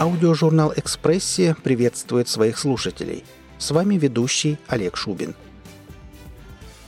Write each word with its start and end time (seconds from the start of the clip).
Аудиожурнал 0.00 0.72
«Экспрессия» 0.76 1.54
приветствует 1.62 2.26
своих 2.26 2.58
слушателей. 2.58 3.22
С 3.58 3.70
вами 3.70 3.96
ведущий 3.96 4.56
Олег 4.66 4.96
Шубин. 4.96 5.34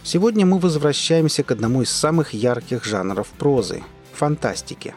Сегодня 0.03 0.47
мы 0.47 0.59
возвращаемся 0.59 1.43
к 1.43 1.51
одному 1.51 1.83
из 1.83 1.91
самых 1.91 2.33
ярких 2.33 2.87
жанров 2.87 3.29
прозы– 3.39 3.83
фантастике. 4.15 4.95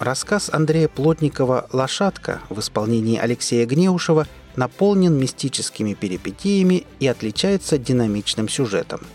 Рассказ 0.00 0.50
Андрея 0.52 0.88
Плотникова 0.88 1.68
«Лошадка» 1.72 2.40
в 2.48 2.58
исполнении 2.58 3.16
Алексея 3.16 3.64
Гнеушева 3.64 4.26
наполнен 4.56 5.16
мистическими 5.16 5.94
перипетиями 5.94 6.84
и 6.98 7.06
отличается 7.06 7.78
динамичным 7.78 8.48
сюжетом– 8.48 9.00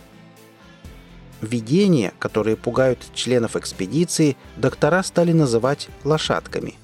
Видения, 1.42 2.12
которые 2.20 2.58
пугают 2.58 3.00
членов 3.14 3.56
экспедиции, 3.56 4.36
доктора 4.58 5.02
стали 5.04 5.32
называть 5.32 5.88
лошадками. 6.04 6.76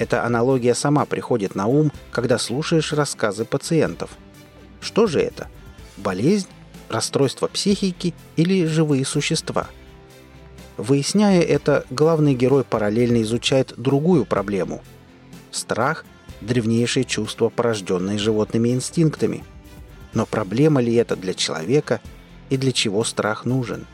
Эта 0.00 0.24
аналогия 0.24 0.74
сама 0.74 1.04
приходит 1.04 1.54
на 1.54 1.68
ум, 1.68 1.92
когда 2.10 2.38
слушаешь 2.38 2.92
рассказы 2.92 3.44
пациентов. 3.44 4.10
Что 4.80 5.06
же 5.06 5.20
это? 5.20 5.46
Болезнь? 5.96 6.48
Расстройство 6.88 7.46
психики 7.46 8.12
или 8.34 8.66
живые 8.66 9.04
существа? 9.04 9.68
Выясняя 10.76 11.40
это, 11.40 11.84
главный 11.90 12.34
герой 12.34 12.64
параллельно 12.64 13.22
изучает 13.22 13.74
другую 13.76 14.24
проблему. 14.24 14.82
Страх– 15.52 16.04
древнейшее 16.40 17.04
чувство, 17.04 17.48
порожденное 17.48 18.18
животными 18.18 18.70
инстинктами. 18.70 19.44
Но 20.14 20.26
проблема 20.26 20.80
ли 20.80 20.94
это 20.94 21.14
для 21.14 21.34
человека– 21.34 22.00
и 22.50 22.56
для 22.56 22.72
чего 22.72 23.02
страх 23.04 23.46
нужен. 23.46 23.86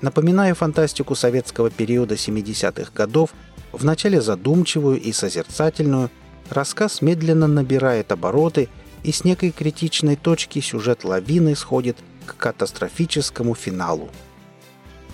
Напоминая 0.00 0.54
фантастику 0.54 1.14
советского 1.14 1.70
периода 1.70 2.16
70-х 2.16 2.90
годов, 2.92 3.30
вначале 3.76 4.20
задумчивую 4.20 5.00
и 5.00 5.12
созерцательную, 5.12 6.10
рассказ 6.50 7.02
медленно 7.02 7.46
набирает 7.46 8.12
обороты 8.12 8.68
и 9.02 9.12
с 9.12 9.24
некой 9.24 9.50
критичной 9.50 10.16
точки 10.16 10.60
сюжет 10.60 11.04
лавины 11.04 11.54
сходит 11.54 11.96
к 12.26 12.36
катастрофическому 12.36 13.54
финалу. 13.54 14.10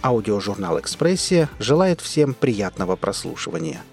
Аудиожурнал 0.03 0.81
«Экспрессия» 0.81 1.49
желает 1.59 2.01
всем 2.01 2.35
приятного 2.35 2.97
прослушивания– 2.97 3.83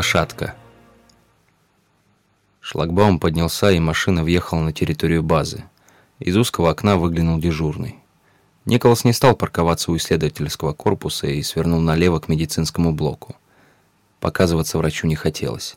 Лошадка. 0.00 0.54
Шлагбаум 2.62 3.20
поднялся, 3.20 3.70
и 3.70 3.78
машина 3.78 4.24
въехала 4.24 4.60
на 4.60 4.72
территорию 4.72 5.22
базы. 5.22 5.64
Из 6.20 6.38
узкого 6.38 6.70
окна 6.70 6.96
выглянул 6.96 7.38
дежурный. 7.38 7.98
Николас 8.64 9.04
не 9.04 9.12
стал 9.12 9.36
парковаться 9.36 9.92
у 9.92 9.98
исследовательского 9.98 10.72
корпуса 10.72 11.26
и 11.26 11.42
свернул 11.42 11.80
налево 11.80 12.18
к 12.18 12.28
медицинскому 12.28 12.94
блоку. 12.94 13.36
Показываться 14.20 14.78
врачу 14.78 15.06
не 15.06 15.16
хотелось. 15.16 15.76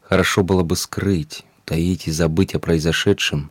Хорошо 0.00 0.42
было 0.42 0.62
бы 0.62 0.74
скрыть, 0.74 1.44
таить 1.66 2.08
и 2.08 2.10
забыть 2.10 2.54
о 2.54 2.60
произошедшем, 2.60 3.50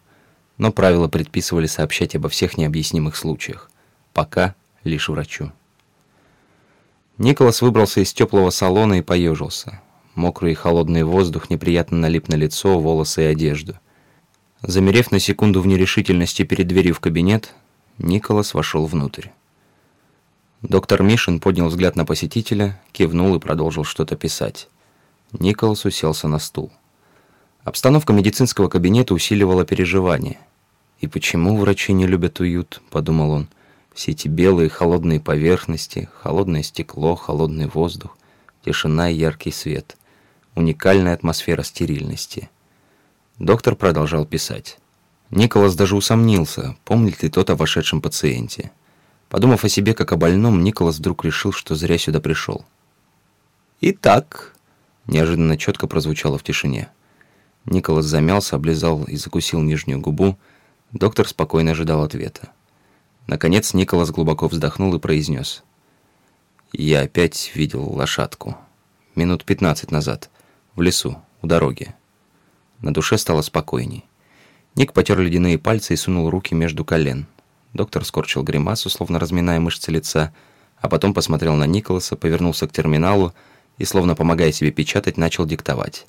но 0.58 0.72
правила 0.72 1.08
предписывали 1.08 1.68
сообщать 1.68 2.16
обо 2.16 2.30
всех 2.30 2.58
необъяснимых 2.58 3.16
случаях. 3.16 3.69
Пока 4.14 4.56
лишь 4.84 5.08
врачу. 5.08 5.52
Николас 7.19 7.62
выбрался 7.62 8.02
из 8.02 8.12
теплого 8.12 8.50
салона 8.50 8.96
и 8.96 9.03
поежился. 9.03 9.80
Мокрый 10.19 10.52
и 10.52 10.56
холодный 10.56 11.03
воздух 11.03 11.50
неприятно 11.50 11.97
налип 11.97 12.28
на 12.28 12.35
лицо, 12.35 12.78
волосы 12.78 13.24
и 13.24 13.28
одежду. 13.28 13.75
Замерев 14.62 15.12
на 15.12 15.19
секунду 15.19 15.62
в 15.62 15.68
нерешительности 15.68 16.44
перед 16.44 16.68
дверью 16.68 16.94
в 16.94 17.00
кабинет, 17.00 17.53
Николас 18.00 18.53
вошел 18.53 18.85
внутрь. 18.85 19.30
Доктор 20.62 21.03
Мишин 21.03 21.40
поднял 21.40 21.69
взгляд 21.69 21.96
на 21.96 22.03
посетителя, 22.03 22.81
кивнул 22.91 23.34
и 23.34 23.40
продолжил 23.40 23.85
что-то 23.85 24.18
писать. 24.18 24.68
Николас 25.31 25.85
уселся 25.85 26.28
на 26.28 26.40
стул. 26.40 26.69
Обстановка 27.63 28.12
медицинского 28.12 28.68
кабинета 28.68 29.13
усиливала 29.13 29.63
переживания. 29.63 30.38
«И 31.00 31.07
почему 31.07 31.56
врачи 31.56 31.94
не 31.94 32.07
любят 32.07 32.41
уют?»– 32.41 32.81
подумал 32.90 33.31
он. 33.31 33.47
«Все 33.94 34.12
эти 34.12 34.28
белые 34.28 34.68
холодные 34.68 35.22
поверхности, 35.22 36.09
холодное 36.13 36.63
стекло, 36.63 37.16
холодный 37.16 37.68
воздух, 37.68 38.18
тишина 38.66 39.09
и 39.09 39.16
яркий 39.16 39.53
свет 39.53 39.96
уникальная 40.59 41.14
атмосфера 41.14 41.64
стерильности. 41.64 42.50
Доктор 43.40 43.75
продолжал 43.75 44.25
писать. 44.25 44.78
Николас 45.31 45.75
даже 45.75 45.96
усомнился, 45.96 46.75
помнит 46.84 47.24
ли 47.24 47.30
тот 47.30 47.50
о 47.50 47.56
вошедшем 47.56 48.02
пациенте. 48.02 48.72
Подумав 49.30 49.64
о 49.64 49.69
себе 49.69 49.94
как 49.94 50.12
о 50.12 50.18
больном, 50.18 50.64
Николас 50.64 50.98
вдруг 50.98 51.24
решил, 51.24 51.53
что 51.53 51.75
зря 51.75 51.98
сюда 51.98 52.19
пришел. 52.19 52.66
«Итак»,— 53.80 54.53
неожиданно 55.08 55.58
четко 55.58 55.88
прозвучало 55.88 56.38
в 56.38 56.44
тишине. 56.44 56.90
Николас 57.66 58.06
замялся, 58.06 58.56
облизал 58.56 59.03
и 59.06 59.16
закусил 59.16 59.62
нижнюю 59.62 60.02
губу. 60.02 60.38
Доктор 60.92 61.28
спокойно 61.28 61.72
ожидал 61.72 62.03
ответа. 62.03 62.50
Наконец 63.28 63.74
Николас 63.74 64.09
глубоко 64.09 64.48
вздохнул 64.48 64.94
и 64.96 65.00
произнес. 65.00 65.64
«Я 66.74 67.02
опять 67.02 67.52
видел 67.53 67.84
лошадку. 67.94 68.58
Минут 69.16 69.46
пятнадцать 69.46 69.92
назад 69.92 70.30
в 70.79 70.81
лесу, 70.81 71.22
у 71.41 71.47
дороги. 71.47 71.94
На 72.81 72.94
душе 72.94 73.17
стало 73.17 73.41
спокойней. 73.41 74.06
Ник 74.75 74.94
потер 74.94 75.19
ледяные 75.19 75.59
пальцы 75.59 75.94
и 75.94 75.97
сунул 75.97 76.29
руки 76.29 76.56
между 76.56 76.85
колен. 76.85 77.28
Доктор 77.73 78.06
скорчил 78.06 78.44
гримасу, 78.44 78.89
словно 78.89 79.19
разминая 79.19 79.59
мышцы 79.59 79.91
лица, 79.91 80.34
а 80.78 80.88
потом 80.88 81.13
посмотрел 81.13 81.56
на 81.56 81.66
Николаса, 81.66 82.16
повернулся 82.16 82.66
к 82.66 82.72
терминалу 82.72 83.34
и, 83.78 83.84
словно 83.84 84.16
помогая 84.16 84.53
себе 84.53 84.72
печатать, 84.72 85.18
начал 85.18 85.45
диктовать. 85.45 86.07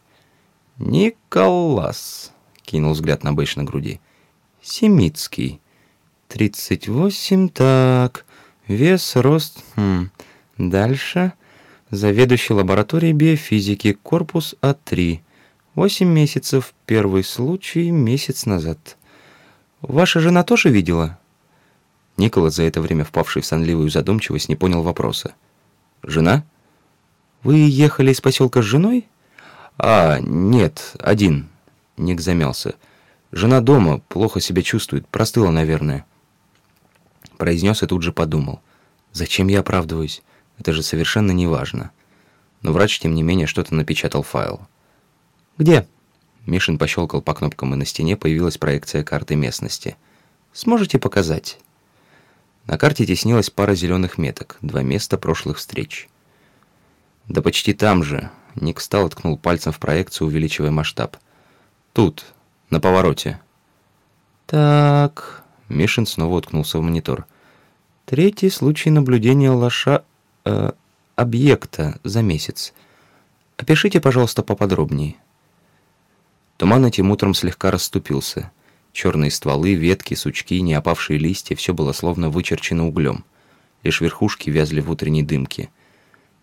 «Николас»,— 0.79 2.33
кинул 2.63 2.93
взгляд 2.93 3.25
на 3.25 3.33
бейдж 3.33 3.55
на 3.57 3.65
груди. 3.65 4.01
«Семицкий. 4.63 5.61
Тридцать 6.29 6.87
восемь, 6.87 7.49
так. 7.49 8.25
Вес, 8.69 9.17
рост... 9.17 9.65
Хм. 9.75 10.11
Дальше 10.59 11.33
заведующий 11.91 12.55
лабораторией 12.55 13.13
биофизики, 13.13 13.93
корпус 13.93 14.55
А3. 14.63 15.21
Восемь 15.75 16.09
месяцев, 16.09 16.75
первый 16.87 17.25
случай 17.25 17.91
месяц 17.91 18.47
назад. 18.47 18.97
Ваша 19.81 20.21
жена 20.21 20.43
тоже 20.43 20.69
видела? 20.69 21.19
Николас, 22.17 22.57
за 22.57 22.65
это 22.65 22.81
время 22.81 23.05
впавший 23.05 23.43
в 23.43 23.47
сонливую 23.47 23.89
задумчивость, 23.89 24.49
не 24.49 24.57
понял 24.57 24.83
вопроса. 24.83 25.35
«Жена? 26.03 26.45
Вы 27.43 27.57
ехали 27.57 28.13
из 28.13 28.21
поселка 28.21 28.63
с 28.63 28.65
женой?» 28.65 29.07
«А, 29.79 30.19
нет, 30.21 30.95
один». 30.99 31.49
Ник 31.97 32.21
замялся. 32.21 32.75
«Жена 33.33 33.61
дома, 33.61 34.01
плохо 34.09 34.41
себя 34.41 34.63
чувствует, 34.63 35.07
простыла, 35.09 35.51
наверное». 35.51 36.05
Произнес 37.37 37.83
и 37.83 37.87
тут 37.87 38.03
же 38.03 38.13
подумал. 38.13 38.61
«Зачем 39.13 39.49
я 39.49 39.61
оправдываюсь? 39.61 40.23
Это 40.61 40.75
же 40.75 40.83
совершенно 40.83 41.33
не 41.33 41.47
важно. 41.47 41.91
Но 42.61 42.73
врач, 42.73 43.01
тем 43.01 43.15
не 43.15 43.23
менее, 43.23 43.47
что-то 43.47 43.75
напечатал 43.75 44.23
файл. 44.23 44.61
«Где?» 45.57 45.89
Мишин 46.45 46.77
пощелкал 46.77 47.23
по 47.23 47.33
кнопкам, 47.33 47.73
и 47.73 47.79
на 47.79 47.87
стене 47.87 48.15
появилась 48.15 48.59
проекция 48.59 49.03
карты 49.03 49.37
местности. 49.37 49.97
«Сможете 50.53 50.99
показать?» 50.99 51.59
На 52.67 52.77
карте 52.77 53.07
теснилась 53.07 53.49
пара 53.49 53.75
зеленых 53.75 54.19
меток, 54.19 54.59
два 54.61 54.83
места 54.83 55.17
прошлых 55.17 55.57
встреч. 55.57 56.11
«Да 57.27 57.41
почти 57.41 57.73
там 57.73 58.05
же!» 58.05 58.31
Ник 58.55 58.81
встал 58.81 59.07
и 59.07 59.11
ткнул 59.11 59.39
пальцем 59.39 59.73
в 59.73 59.79
проекцию, 59.79 60.29
увеличивая 60.29 60.71
масштаб. 60.71 61.17
«Тут, 61.95 62.27
на 62.69 62.81
повороте». 62.81 63.41
«Так...» 64.47 65.43
Мишин 65.71 66.05
снова 66.05 66.37
уткнулся 66.37 66.79
в 66.79 66.83
монитор. 66.83 67.27
«Третий 68.05 68.51
случай 68.51 68.91
наблюдения 68.91 69.51
лоша 69.51 70.05
э, 70.45 70.73
объекта 71.17 71.99
за 72.05 72.23
месяц. 72.23 72.73
Опишите, 73.57 74.01
пожалуйста, 74.01 74.43
поподробнее. 74.43 75.17
Туман 76.57 76.85
этим 76.85 77.11
утром 77.11 77.35
слегка 77.35 77.71
расступился. 77.71 78.51
Черные 78.93 79.31
стволы, 79.31 79.75
ветки, 79.75 80.15
сучки, 80.15 80.61
не 80.61 80.75
опавшие 80.75 81.19
листья– 81.19 81.55
все 81.57 81.73
было 81.73 81.93
словно 81.93 82.29
вычерчено 82.29 82.87
углем. 82.89 83.25
Лишь 83.83 84.01
верхушки 84.01 84.51
вязли 84.51 84.81
в 84.81 84.91
утренней 84.91 85.23
дымке. 85.23 85.71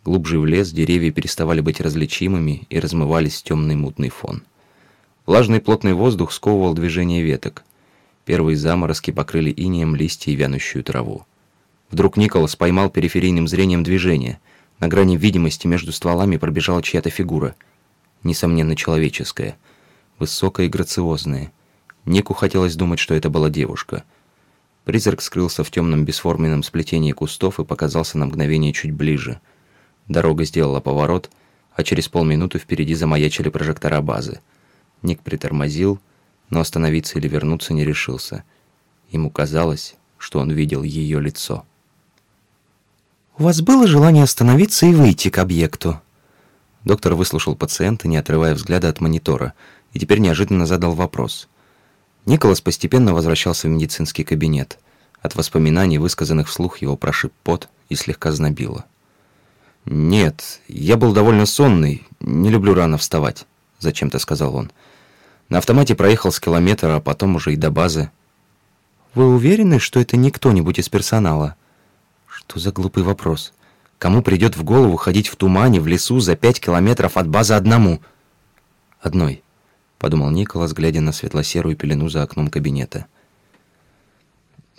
Глубже 0.06 0.40
в 0.40 0.46
лес 0.46 0.72
деревья 0.72 1.12
переставали 1.12 1.60
быть 1.60 1.82
различимыми 1.82 2.66
и 2.70 2.80
размывались 2.80 3.42
в 3.42 3.44
темный 3.44 3.76
мутный 3.76 4.10
фон. 4.10 4.44
Влажный 5.26 5.60
плотный 5.60 5.94
воздух 5.94 6.32
сковывал 6.32 6.74
движение 6.74 7.22
веток. 7.22 7.64
Первые 8.24 8.56
заморозки 8.56 9.12
покрыли 9.12 9.54
инеем 9.56 9.96
листья 9.96 10.32
и 10.32 10.36
вянущую 10.36 10.84
траву. 10.84 11.26
Вдруг 11.92 12.18
Николас 12.18 12.56
поймал 12.56 12.90
периферийным 12.90 13.48
зрением 13.48 13.84
движение. 13.84 14.40
На 14.80 14.88
грани 14.88 15.18
видимости 15.18 15.68
между 15.68 15.92
стволами 15.92 16.38
пробежала 16.38 16.84
чья-то 16.84 17.10
фигура. 17.10 17.56
Несомненно, 18.24 18.76
человеческая. 18.76 19.58
Высокая 20.20 20.66
и 20.66 20.70
грациозная. 20.70 21.52
Нику 22.06 22.34
хотелось 22.34 22.76
думать, 22.76 23.00
что 23.00 23.14
это 23.14 23.30
была 23.30 23.50
девушка. 23.50 24.04
Призрак 24.86 25.22
скрылся 25.22 25.64
в 25.64 25.72
темном 25.72 26.06
бесформенном 26.06 26.64
сплетении 26.64 27.12
кустов 27.12 27.60
и 27.60 27.66
показался 27.66 28.18
на 28.18 28.26
мгновение 28.26 28.74
чуть 28.74 28.92
ближе– 28.92 29.40
Дорога 30.08 30.46
сделала 30.46 30.80
поворот, 30.80 31.30
а 31.74 31.84
через 31.84 32.08
полминуты 32.08 32.60
впереди 32.60 32.96
замаячили 32.96 33.50
прожектора 33.50 34.02
базы. 34.02 34.40
Ник 35.02 35.22
притормозил, 35.22 36.00
но 36.50 36.60
остановиться 36.60 37.20
или 37.20 37.28
вернуться 37.28 37.74
не 37.74 37.84
решился. 37.84 38.44
Ему 39.10 39.30
казалось, 39.30 39.96
что 40.18 40.40
он 40.40 40.52
видел 40.52 40.84
ее 40.84 41.20
лицо. 41.20 41.66
«У 43.40 43.44
вас 43.44 43.62
было 43.62 43.86
желание 43.86 44.24
остановиться 44.24 44.88
и 44.88 44.94
выйти 44.94 45.30
к 45.30 45.38
объекту?» 45.38 46.02
Доктор 46.84 47.14
выслушал 47.14 47.56
пациента, 47.56 48.08
не 48.08 48.18
отрывая 48.18 48.56
взгляда 48.56 48.90
от 48.90 49.00
монитора, 49.00 49.54
и 49.94 50.00
теперь 50.00 50.18
неожиданно 50.18 50.66
задал 50.66 50.94
вопрос. 50.94 51.48
Николас 52.26 52.62
постепенно 52.62 53.14
возвращался 53.14 53.68
в 53.68 53.72
медицинский 53.72 54.24
кабинет. 54.24 54.80
От 55.22 55.36
воспоминаний, 55.36 56.00
высказанных 56.00 56.48
вслух, 56.48 56.80
его 56.80 56.98
прошиб 56.98 57.32
пот 57.44 57.70
и 57.90 57.96
слегка 57.96 58.32
знобило. 58.32 58.86
«Нет, 59.86 60.60
я 60.68 60.98
был 60.98 61.14
довольно 61.14 61.46
сонный, 61.46 62.08
не 62.20 62.50
люблю 62.50 62.74
рано 62.74 62.98
вставать»,— 62.98 63.46
зачем-то 63.80 64.18
сказал 64.18 64.56
он. 64.56 64.72
На 65.50 65.60
автомате 65.60 65.94
проехал 65.94 66.32
с 66.32 66.40
километра, 66.40 66.96
а 66.96 67.02
потом 67.02 67.36
уже 67.36 67.54
и 67.54 67.56
до 67.56 67.70
базы. 67.70 68.10
«Вы 69.14 69.28
уверены, 69.28 69.78
что 69.78 70.00
это 70.00 70.18
не 70.18 70.32
кто-нибудь 70.32 70.80
из 70.80 70.90
персонала?» 70.90 71.56
Что 72.48 72.60
за 72.60 72.72
глупый 72.72 73.04
вопрос? 73.04 73.54
Кому 74.00 74.22
придет 74.22 74.56
в 74.56 74.64
голову 74.64 74.96
ходить 74.96 75.28
в 75.28 75.36
тумане 75.36 75.82
в 75.82 75.88
лесу 75.88 76.22
за 76.22 76.38
пять 76.38 76.62
километров 76.62 77.18
от 77.18 77.28
базы 77.28 77.56
одному? 77.56 78.02
Одной, 79.02 79.44
подумал 80.00 80.32
Николас, 80.32 80.72
глядя 80.72 81.02
на 81.02 81.12
светло-серую 81.12 81.76
пелену 81.76 82.08
за 82.08 82.24
окном 82.24 82.48
кабинета. 82.48 83.06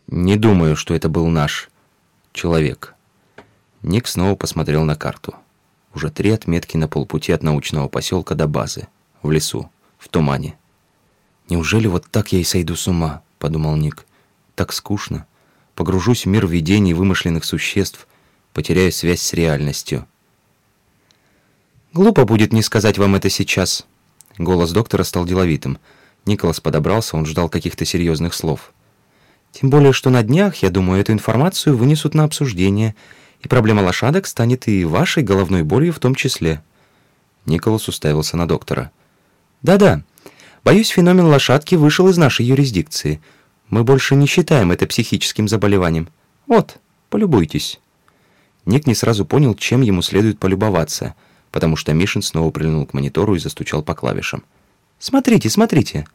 Не 0.07 0.37
думаю, 0.37 0.77
что 0.77 0.95
это 0.95 1.11
был 1.11 1.27
наш 1.27 1.69
человек. 2.33 2.95
Ник 3.83 4.09
снова 4.09 4.35
посмотрел 4.35 4.85
на 4.85 4.97
карту. 4.97 5.35
Уже 5.95 6.11
три 6.11 6.31
отметки 6.31 6.79
на 6.79 6.89
полпути 6.89 7.33
от 7.33 7.43
научного 7.43 7.89
поселка 7.89 8.35
до 8.35 8.49
базы. 8.49 8.89
В 9.23 9.31
лесу, 9.31 9.71
в 9.99 10.09
тумане. 10.09 10.57
«Неужели 11.51 11.87
вот 11.87 12.07
так 12.11 12.33
я 12.33 12.39
и 12.39 12.45
сойду 12.45 12.77
с 12.77 12.89
ума?»– 12.89 13.23
подумал 13.39 13.77
Ник. 13.77 14.07
«Так 14.55 14.73
скучно. 14.73 15.27
Погружусь 15.79 16.25
в 16.25 16.29
мир 16.29 16.45
видений 16.45 16.93
вымышленных 16.93 17.45
существ, 17.45 18.09
потеряю 18.53 18.91
связь 18.91 19.23
с 19.23 19.33
реальностью». 19.33 20.09
«Глупо 21.93 22.25
будет 22.25 22.53
не 22.53 22.63
сказать 22.63 22.99
вам 22.99 23.15
это 23.15 23.31
сейчас». 23.31 23.87
Голос 24.39 24.73
доктора 24.73 25.05
стал 25.05 25.25
деловитым. 25.25 25.79
Николас 26.27 26.59
подобрался, 26.59 27.17
он 27.17 27.27
ждал 27.27 27.49
каких-то 27.49 27.85
серьезных 27.85 28.35
слов. 28.35 28.73
«Тем 29.53 29.71
более, 29.71 29.93
что 29.93 30.11
на 30.11 30.25
днях, 30.25 30.57
я 30.57 30.71
думаю, 30.71 31.01
эту 31.01 31.13
информацию 31.13 31.77
вынесут 31.77 32.13
на 32.13 32.25
обсуждение– 32.25 32.97
и 33.41 33.47
проблема 33.47 33.83
лошадок 33.83 34.27
станет 34.27 34.67
и 34.67 34.85
вашей 34.85 35.23
головной 35.23 35.63
болью 35.63 35.93
в 35.93 36.01
том 36.01 36.17
числе». 36.17 36.61
Николас 37.47 37.87
уставился 37.87 38.37
на 38.37 38.49
доктора. 38.49 38.91
«Да-да. 39.63 40.03
Боюсь, 40.65 40.89
феномен 40.89 41.27
лошадки 41.27 41.77
вышел 41.77 42.09
из 42.09 42.19
нашей 42.19 42.47
юрисдикции. 42.47 43.21
Мы 43.69 43.85
больше 43.85 44.15
не 44.15 44.27
считаем 44.27 44.73
это 44.73 44.87
психическим 44.87 45.49
заболеванием. 45.49 46.09
Вот, 46.47 46.79
полюбуйтесь». 47.11 47.81
Ник 48.65 48.87
не 48.87 48.95
сразу 48.95 49.25
понял, 49.25 49.55
чем 49.55 49.81
ему 49.81 50.03
следует 50.03 50.39
полюбоваться, 50.39 51.15
потому 51.51 51.77
что 51.77 51.95
Мишин 51.95 52.21
снова 52.21 52.51
прильнул 52.51 52.85
к 52.85 52.93
монитору 52.93 53.35
и 53.35 53.39
застучал 53.39 53.83
по 53.83 53.95
клавишам. 53.95 54.45
«Смотрите, 54.99 55.49
смотрите!» 55.49 56.07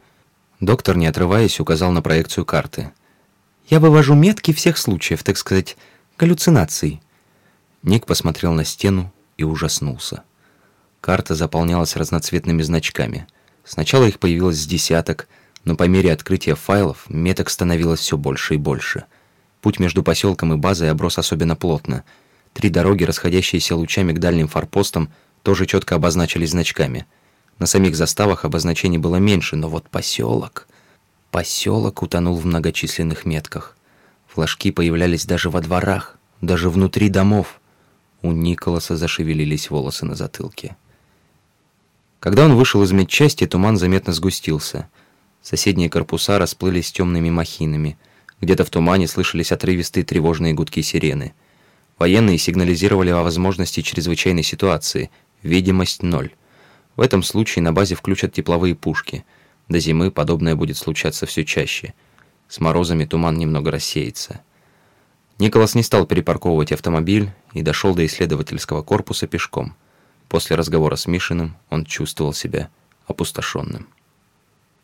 Доктор, 0.60 0.98
не 0.98 1.08
отрываясь, 1.08 1.60
указал 1.60 1.92
на 1.92 2.02
проекцию 2.02 2.46
карты. 2.46 2.92
«Я 3.68 3.80
вывожу 3.80 4.14
метки 4.14 4.54
всех 4.54 4.78
случаев, 4.78 5.24
так 5.24 5.38
сказать, 5.38 5.78
галлюцинаций. 6.18 7.02
Ник 7.84 8.06
посмотрел 8.06 8.54
на 8.54 8.64
стену 8.64 9.12
и 9.38 9.44
ужаснулся. 9.44 10.24
Карта 11.02 11.36
заполнялась 11.36 11.98
разноцветными 11.98 12.62
значками. 12.62 13.28
Сначала 13.66 14.06
их 14.06 14.20
появилось 14.20 14.58
с 14.58 14.66
десяток, 14.66 15.28
но 15.63 15.75
по 15.75 15.88
мере 15.88 16.12
открытия 16.12 16.56
файлов 16.56 17.06
меток 17.10 17.50
становилось 17.50 18.00
все 18.00 18.18
больше 18.18 18.56
и 18.56 18.57
больше. 18.57 19.06
Путь 19.62 19.80
между 19.80 20.04
поселком 20.04 20.54
и 20.54 20.57
базой 20.57 20.92
оброс 20.92 21.18
особенно 21.18 21.56
плотно. 21.56 22.04
Три 22.54 22.69
дороги, 22.69 23.04
расходящиеся 23.04 23.75
лучами 23.75 24.12
к 24.13 24.19
дальним 24.19 24.48
форпостам, 24.48 25.12
тоже 25.42 25.65
четко 25.65 25.95
обозначились 25.95 26.51
значками. 26.51 27.06
На 27.60 27.65
самих 27.65 27.95
заставах 27.95 28.45
обозначений 28.45 28.98
было 28.98 29.18
меньше, 29.18 29.56
но 29.56 29.69
вот 29.69 29.89
поселок... 29.89 30.68
Поселок 31.31 32.04
утонул 32.04 32.38
в 32.38 32.45
многочисленных 32.45 33.25
метках. 33.25 33.75
Флажки 34.27 34.69
появлялись 34.69 35.25
даже 35.25 35.50
во 35.50 35.62
дворах, 35.62 36.19
даже 36.42 36.69
внутри 36.69 37.10
домов. 37.10 37.60
У 38.21 38.31
Николаса 38.31 38.95
зашевелились 38.95 39.71
волосы 39.71 40.06
на 40.06 40.13
затылке. 40.13 40.75
Когда 42.19 42.45
он 42.45 42.56
вышел 42.56 42.83
из 42.83 42.92
медчасти, 42.92 43.48
туман 43.48 43.77
заметно 43.77 44.13
сгустился. 44.13 44.88
Соседние 45.44 45.90
корпуса 45.90 46.40
расплылись 46.40 46.94
темными 46.94 47.30
махинами. 47.30 47.98
Где-то 48.40 48.63
в 48.63 48.69
тумане 48.69 49.10
слышались 49.10 49.51
отрывистые 49.51 50.06
тревожные 50.06 50.54
гудки 50.54 50.81
сирены. 50.81 51.34
Военные 52.00 52.38
сигнализировали 52.38 53.10
о 53.10 53.24
возможности 53.24 53.81
чрезвычайной 53.81 54.44
ситуации. 54.44 55.12
Видимость 55.44 56.01
ноль. 56.01 56.32
В 56.96 57.01
этом 57.01 57.24
случае 57.24 57.62
на 57.62 57.74
базе 57.74 57.96
включат 57.96 58.32
тепловые 58.32 58.74
пушки. 58.74 59.25
До 59.68 59.79
зимы 59.79 60.12
подобное 60.12 60.56
будет 60.56 60.77
случаться 60.77 61.25
все 61.25 61.44
чаще. 61.44 61.94
С 62.48 62.62
морозами 62.62 63.03
туман 63.03 63.38
немного 63.38 63.70
рассеется. 63.70 64.41
Николас 65.39 65.75
не 65.75 65.84
стал 65.84 66.06
перепарковывать 66.06 66.72
автомобиль 66.72 67.32
и 67.51 67.62
дошел 67.62 67.94
до 67.94 68.06
исследовательского 68.06 68.82
корпуса 68.82 69.27
пешком. 69.27 69.75
После 70.29 70.56
разговора 70.56 70.96
с 70.96 71.06
Мишиным 71.06 71.58
он 71.70 71.84
чувствовал 71.84 72.32
себя 72.32 72.70
опустошенным. 73.08 73.89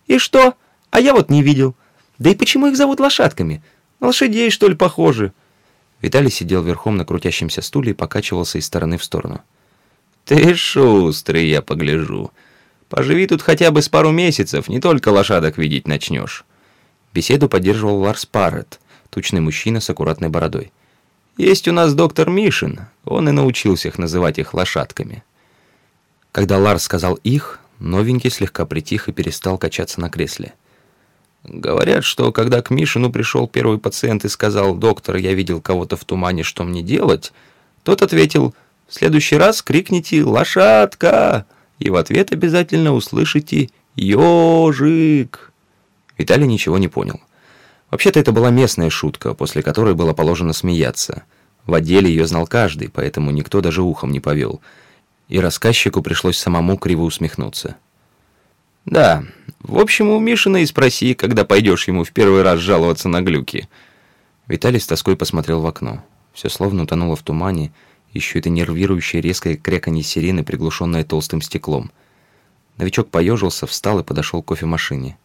«И 0.10 0.18
что? 0.18 0.56
А 0.90 1.00
я 1.00 1.14
вот 1.14 1.30
не 1.30 1.44
видел. 1.44 1.76
Да 2.18 2.32
и 2.32 2.36
почему 2.36 2.68
их 2.68 2.76
зовут 2.76 3.00
лошадками? 3.00 3.64
На 4.00 4.08
лошадей, 4.08 4.50
что 4.50 4.68
ли, 4.68 4.76
похожи?» 4.76 5.32
Виталий 6.02 6.32
сидел 6.32 6.64
верхом 6.64 6.98
на 6.98 7.06
крутящемся 7.06 7.62
стуле 7.62 7.92
и 7.92 7.94
покачивался 7.94 8.58
из 8.58 8.66
стороны 8.66 8.98
в 8.98 9.04
сторону. 9.04 9.42
«Ты 10.26 10.56
шустрый, 10.56 11.48
я 11.48 11.62
погляжу. 11.62 12.32
Поживи 12.90 13.28
тут 13.28 13.44
хотя 13.44 13.70
бы 13.70 13.84
с 13.84 13.88
пару 13.88 14.10
месяцев, 14.10 14.68
не 14.68 14.82
только 14.82 15.10
лошадок 15.10 15.60
видеть 15.60 15.88
начнешь». 15.88 16.44
Беседу 17.14 17.48
поддерживал 17.48 18.00
Ларс 18.00 18.26
Паррет– 18.26 18.80
тучный 19.12 19.42
мужчина 19.42 19.80
с 19.80 19.92
аккуратной 19.92 20.30
бородой. 20.30 20.72
«Есть 21.38 21.68
у 21.68 21.72
нас 21.72 21.94
доктор 21.94 22.32
Мишин, 22.32 22.88
он 23.06 23.30
и 23.30 23.32
научился 23.32 23.90
их 23.90 24.00
называть 24.00 24.40
их 24.40 24.56
лошадками». 24.56 25.24
Когда 26.32 26.58
Ларс 26.58 26.84
сказал 26.84 27.16
«их», 27.24 27.60
новенький 27.80 28.30
слегка 28.30 28.66
притих 28.66 29.10
и 29.10 29.12
перестал 29.14 29.58
качаться 29.58 30.00
на 30.02 30.10
кресле. 30.10 30.54
Говорят, 31.44 32.04
что 32.04 32.32
когда 32.32 32.62
к 32.62 32.70
Мишину 32.70 33.12
пришел 33.12 33.48
первый 33.48 33.80
пациент 33.80 34.26
и 34.26 34.30
сказал 34.30 34.76
«Доктор, 34.76 35.16
я 35.16 35.34
видел 35.34 35.62
кого-то 35.62 35.96
в 35.96 36.04
тумане, 36.04 36.44
что 36.44 36.64
мне 36.64 36.82
делать?», 36.82 37.32
тот 37.84 38.02
ответил 38.02 38.54
«В 38.88 38.94
следующий 38.94 39.38
раз 39.38 39.62
крикните 39.62 40.24
«Лошадка!» 40.24 41.46
и 41.80 41.90
в 41.90 41.96
ответ 41.96 42.34
обязательно 42.34 42.94
услышите 42.94 43.70
«Ежик!». 43.96 45.54
Виталий 46.18 46.48
ничего 46.48 46.78
не 46.78 46.90
понял. 46.90 47.22
Вообще-то 47.90 48.20
это 48.20 48.32
была 48.32 48.52
местная 48.52 48.90
шутка, 48.90 49.34
после 49.34 49.64
которой 49.64 49.96
было 49.96 50.14
положено 50.14 50.54
смеяться. 50.54 51.24
В 51.66 51.74
отделе 51.74 52.10
ее 52.10 52.28
знал 52.28 52.46
каждый, 52.46 52.90
поэтому 52.90 53.32
никто 53.32 53.62
даже 53.62 53.82
ухом 53.82 54.12
не 54.12 54.20
повел. 54.20 54.62
И 55.30 55.40
рассказчику 55.40 56.02
пришлось 56.02 56.38
самому 56.38 56.78
криво 56.78 57.04
усмехнуться. 57.04 57.78
«Да, 58.86 59.24
в 59.62 59.78
общем, 59.78 60.10
у 60.10 60.20
Мишина 60.20 60.60
и 60.60 60.66
спроси, 60.66 61.14
когда 61.14 61.46
пойдешь 61.46 61.88
ему 61.88 62.04
в 62.04 62.12
первый 62.12 62.42
раз 62.42 62.60
жаловаться 62.60 63.08
на 63.08 63.22
глюки». 63.22 63.70
Виталий 64.48 64.80
с 64.80 64.88
тоской 64.88 65.16
посмотрел 65.16 65.62
в 65.62 65.68
окно. 65.68 66.04
Все 66.34 66.50
словно 66.50 66.84
утонуло 66.84 67.16
в 67.16 67.22
тумане, 67.22 67.72
еще 68.12 68.40
это 68.40 68.50
нервирующее 68.50 69.22
резкое 69.22 69.56
кряканье 69.56 70.02
сирены, 70.02 70.44
приглушенное 70.44 71.04
толстым 71.04 71.42
стеклом. 71.42 71.92
Новичок 72.78 73.10
поежился, 73.10 73.68
встал 73.68 74.00
и 74.00 74.04
подошел 74.04 74.42
к 74.42 74.48
кофемашине. 74.48 75.18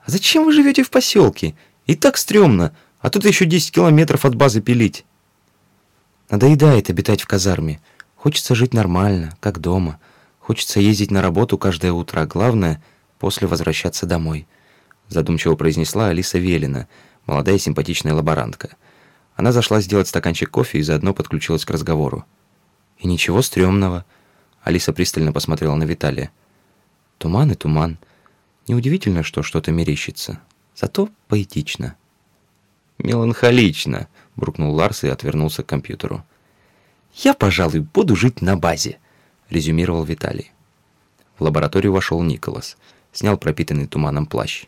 «А 0.00 0.10
зачем 0.10 0.44
вы 0.44 0.52
живете 0.52 0.82
в 0.82 0.90
поселке? 0.90 1.54
И 1.86 1.94
так 1.94 2.16
стрёмно, 2.16 2.74
а 3.00 3.10
тут 3.10 3.26
еще 3.26 3.44
10 3.44 3.72
километров 3.72 4.24
от 4.24 4.34
базы 4.34 4.62
пилить. 4.62 5.04
Надоедает 6.30 6.88
обитать 6.88 7.22
в 7.22 7.26
казарме. 7.26 7.80
Хочется 8.26 8.56
жить 8.56 8.74
нормально, 8.74 9.36
как 9.38 9.60
дома. 9.60 10.00
Хочется 10.40 10.80
ездить 10.80 11.12
на 11.12 11.22
работу 11.22 11.58
каждое 11.58 11.92
утро, 11.92 12.22
а 12.22 12.26
главное— 12.26 12.82
после 13.20 13.46
возвращаться 13.46 14.04
домой. 14.04 14.48
Задумчиво 15.06 15.54
произнесла 15.54 16.08
Алиса 16.08 16.38
Велина, 16.38 16.88
молодая 17.26 17.56
симпатичная 17.56 18.14
лаборантка. 18.14 18.70
Она 19.36 19.52
зашла 19.52 19.80
сделать 19.80 20.08
стаканчик 20.08 20.50
кофе 20.50 20.80
и 20.80 20.82
заодно 20.82 21.14
подключилась 21.14 21.64
к 21.64 21.70
разговору. 21.70 22.24
«И 22.98 23.06
ничего 23.06 23.42
стрёмного». 23.42 24.04
Алиса 24.60 24.92
пристально 24.92 25.32
посмотрела 25.32 25.76
на 25.76 25.84
Виталия. 25.84 26.32
«Туман 27.18 27.52
и 27.52 27.54
туман. 27.54 27.96
Неудивительно, 28.66 29.22
что 29.22 29.44
что-то 29.44 29.70
мерещится. 29.70 30.40
Зато 30.74 31.10
поэтично». 31.28 31.94
«Меланхолично»,— 32.98 34.08
буркнул 34.34 34.74
Ларс 34.74 35.04
и 35.04 35.08
отвернулся 35.08 35.62
к 35.62 35.66
компьютеру. 35.66 36.24
«Я, 37.16 37.32
пожалуй, 37.32 37.80
буду 37.80 38.14
жить 38.14 38.42
на 38.42 38.56
базе»,— 38.56 38.98
резюмировал 39.50 40.04
Виталий. 40.04 40.52
В 41.38 41.44
лабораторию 41.44 41.92
вошел 41.92 42.22
Николас, 42.22 42.76
снял 43.12 43.38
пропитанный 43.38 43.86
туманом 43.86 44.26
плащ. 44.26 44.66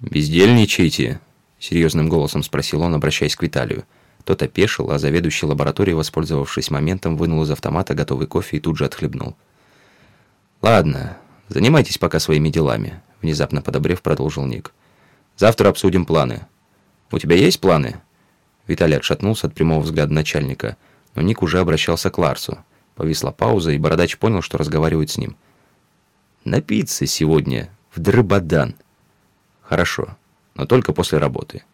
«Бездельничайте?»— 0.00 1.20
серьезным 1.60 2.08
голосом 2.08 2.42
спросил 2.42 2.82
он, 2.82 2.94
обращаясь 2.94 3.36
к 3.36 3.42
Виталию. 3.42 3.84
Тот 4.24 4.42
опешил, 4.42 4.90
а 4.90 4.98
заведующий 4.98 5.46
лабораторией, 5.46 5.94
воспользовавшись 5.94 6.70
моментом, 6.70 7.16
вынул 7.16 7.42
из 7.44 7.50
автомата 7.50 7.94
готовый 7.94 8.26
кофе 8.26 8.56
и 8.56 8.60
тут 8.60 8.76
же 8.76 8.84
отхлебнул. 8.84 9.36
«Ладно, 10.60 11.18
занимайтесь 11.48 11.98
пока 11.98 12.18
своими 12.18 12.48
делами»,— 12.48 13.00
внезапно 13.22 13.62
подобрев, 13.62 14.02
продолжил 14.02 14.44
Ник. 14.44 14.72
«Завтра 15.36 15.68
обсудим 15.68 16.04
планы. 16.04 16.46
У 17.12 17.18
тебя 17.18 17.36
есть 17.36 17.60
планы?» 17.60 18.00
Виталий 18.66 18.96
отшатнулся 18.96 19.46
от 19.46 19.54
прямого 19.54 19.82
взгляда 19.82 20.12
начальника, 20.12 20.76
но 21.14 21.22
Ник 21.22 21.42
уже 21.42 21.60
обращался 21.60 22.10
к 22.10 22.18
Ларсу. 22.18 22.58
Повисла 22.94 23.30
пауза, 23.32 23.72
и 23.72 23.78
Бородач 23.78 24.16
понял, 24.18 24.42
что 24.42 24.58
разговаривает 24.58 25.10
с 25.10 25.18
ним. 25.18 25.36
«Напиться 26.44 27.06
сегодня 27.06 27.70
в 27.94 28.00
Дрыбадан». 28.00 28.76
«Хорошо, 29.62 30.16
но 30.54 30.66
только 30.66 30.92
после 30.92 31.18
работы». 31.18 31.64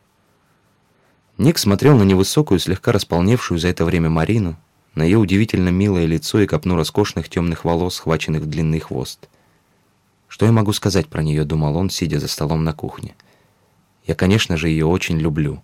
Ник 1.36 1.58
смотрел 1.58 1.96
на 1.96 2.02
невысокую, 2.02 2.58
слегка 2.58 2.92
располневшую 2.92 3.58
за 3.58 3.68
это 3.68 3.84
время 3.84 4.10
Марину, 4.10 4.56
на 4.94 5.02
ее 5.02 5.18
удивительно 5.18 5.70
милое 5.70 6.06
лицо 6.06 6.40
и 6.40 6.46
копну 6.46 6.76
роскошных 6.76 7.28
темных 7.28 7.64
волос, 7.64 7.96
схваченных 7.96 8.42
в 8.42 8.46
длинный 8.46 8.80
хвост. 8.80 9.28
«Что 10.28 10.46
я 10.46 10.52
могу 10.52 10.72
сказать 10.72 11.08
про 11.08 11.22
нее?»— 11.22 11.44
думал 11.46 11.76
он, 11.76 11.90
сидя 11.90 12.18
за 12.18 12.28
столом 12.28 12.64
на 12.64 12.72
кухне. 12.72 13.14
«Я, 14.04 14.14
конечно 14.14 14.56
же, 14.56 14.68
ее 14.68 14.86
очень 14.86 15.18
люблю». 15.18 15.62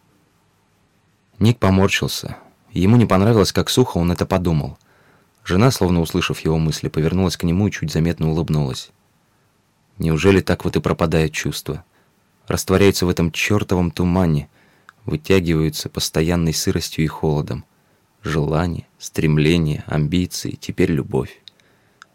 Ник 1.38 1.58
поморщился. 1.58 2.36
Ему 2.76 2.96
не 2.96 3.06
понравилось, 3.06 3.52
как 3.52 3.70
сухо 3.70 3.96
он 3.96 4.12
это 4.12 4.26
подумал. 4.26 4.76
Жена, 5.44 5.70
словно 5.70 6.02
услышав 6.02 6.40
его 6.40 6.58
мысли, 6.58 6.88
повернулась 6.88 7.38
к 7.38 7.42
нему 7.42 7.68
и 7.68 7.70
чуть 7.70 7.90
заметно 7.90 8.28
улыбнулась. 8.30 8.90
Неужели 9.96 10.40
так 10.40 10.64
вот 10.66 10.76
и 10.76 10.80
пропадает 10.80 11.32
чувство? 11.32 11.84
Растворяется 12.46 13.06
в 13.06 13.08
этом 13.08 13.32
чертовом 13.32 13.90
тумане, 13.90 14.50
вытягиваются 15.06 15.88
постоянной 15.88 16.52
сыростью 16.52 17.04
и 17.04 17.06
холодом. 17.08 17.64
Желание, 18.22 18.86
стремление, 18.98 19.82
амбиции, 19.86 20.58
теперь 20.60 20.90
любовь. 20.90 21.40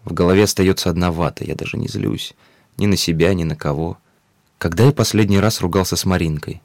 В 0.03 0.13
голове 0.13 0.43
остается 0.43 0.91
одна 0.91 1.11
вата, 1.11 1.43
я 1.43 1.55
даже 1.55 1.77
не 1.77 1.87
злюсь. 1.87 2.35
Ни 2.77 2.85
на 2.85 2.97
себя, 2.97 3.33
ни 3.33 3.45
на 3.45 3.55
кого. 3.55 3.97
Когда 4.59 4.85
я 4.85 4.91
последний 4.91 5.39
раз 5.39 5.61
ругался 5.61 5.95
с 5.95 6.05
Маринкой? 6.05 6.61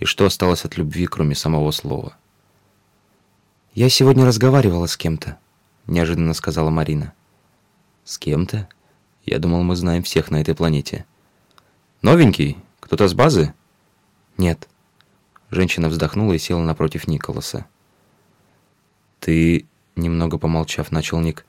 И 0.00 0.04
что 0.04 0.24
осталось 0.26 0.64
от 0.64 0.76
любви, 0.76 1.06
кроме 1.06 1.36
самого 1.36 1.70
слова? 1.70 2.16
«Я 3.72 3.88
сегодня 3.88 4.26
разговаривала 4.26 4.86
с 4.86 4.96
кем-то»,— 4.96 5.38
неожиданно 5.86 6.34
сказала 6.34 6.70
Марина. 6.70 7.12
«С 8.04 8.18
кем-то? 8.18 8.68
Я 9.24 9.38
думал, 9.38 9.62
мы 9.62 9.76
знаем 9.76 10.02
всех 10.02 10.32
на 10.32 10.40
этой 10.40 10.56
планете». 10.56 11.06
«Новенький? 12.02 12.58
Кто-то 12.80 13.06
с 13.06 13.14
базы?» 13.14 13.54
«Нет». 14.36 14.68
Женщина 15.50 15.88
вздохнула 15.88 16.32
и 16.32 16.38
села 16.38 16.62
напротив 16.62 17.06
Николаса. 17.06 17.66
«Ты...»— 19.20 19.66
немного 19.94 20.38
помолчав, 20.38 20.90
начал 20.90 21.20
Ник. 21.20 21.46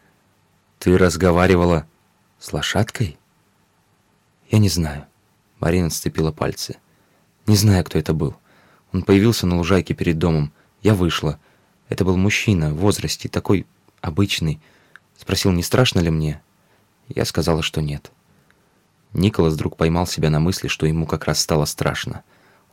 «Ты 0.77 0.99
разговаривала 0.99 1.87
с 2.37 2.53
лошадкой?» 2.53 3.17
«Я 4.51 4.59
не 4.59 4.69
знаю». 4.69 5.07
Марина 5.59 5.89
сцепила 5.89 6.31
пальцы. 6.31 6.77
«Не 7.47 7.55
знаю, 7.55 7.83
кто 7.83 7.97
это 7.97 8.13
был. 8.13 8.35
Он 8.93 9.01
появился 9.01 9.47
на 9.47 9.57
лужайке 9.57 9.95
перед 9.95 10.19
домом. 10.19 10.53
Я 10.83 10.93
вышла. 10.93 11.39
Это 11.91 12.05
был 12.05 12.15
мужчина 12.15 12.73
в 12.73 12.77
возрасте, 12.77 13.27
такой 13.27 13.67
обычный. 13.99 14.61
Спросил, 15.17 15.51
не 15.51 15.61
страшно 15.61 15.99
ли 15.99 16.09
мне? 16.09 16.41
Я 17.09 17.25
сказала, 17.25 17.61
что 17.61 17.81
нет». 17.81 18.13
Николас 19.11 19.55
вдруг 19.55 19.75
поймал 19.75 20.07
себя 20.07 20.29
на 20.29 20.39
мысли, 20.39 20.69
что 20.69 20.85
ему 20.85 21.05
как 21.05 21.25
раз 21.25 21.41
стало 21.41 21.65
страшно. 21.65 22.23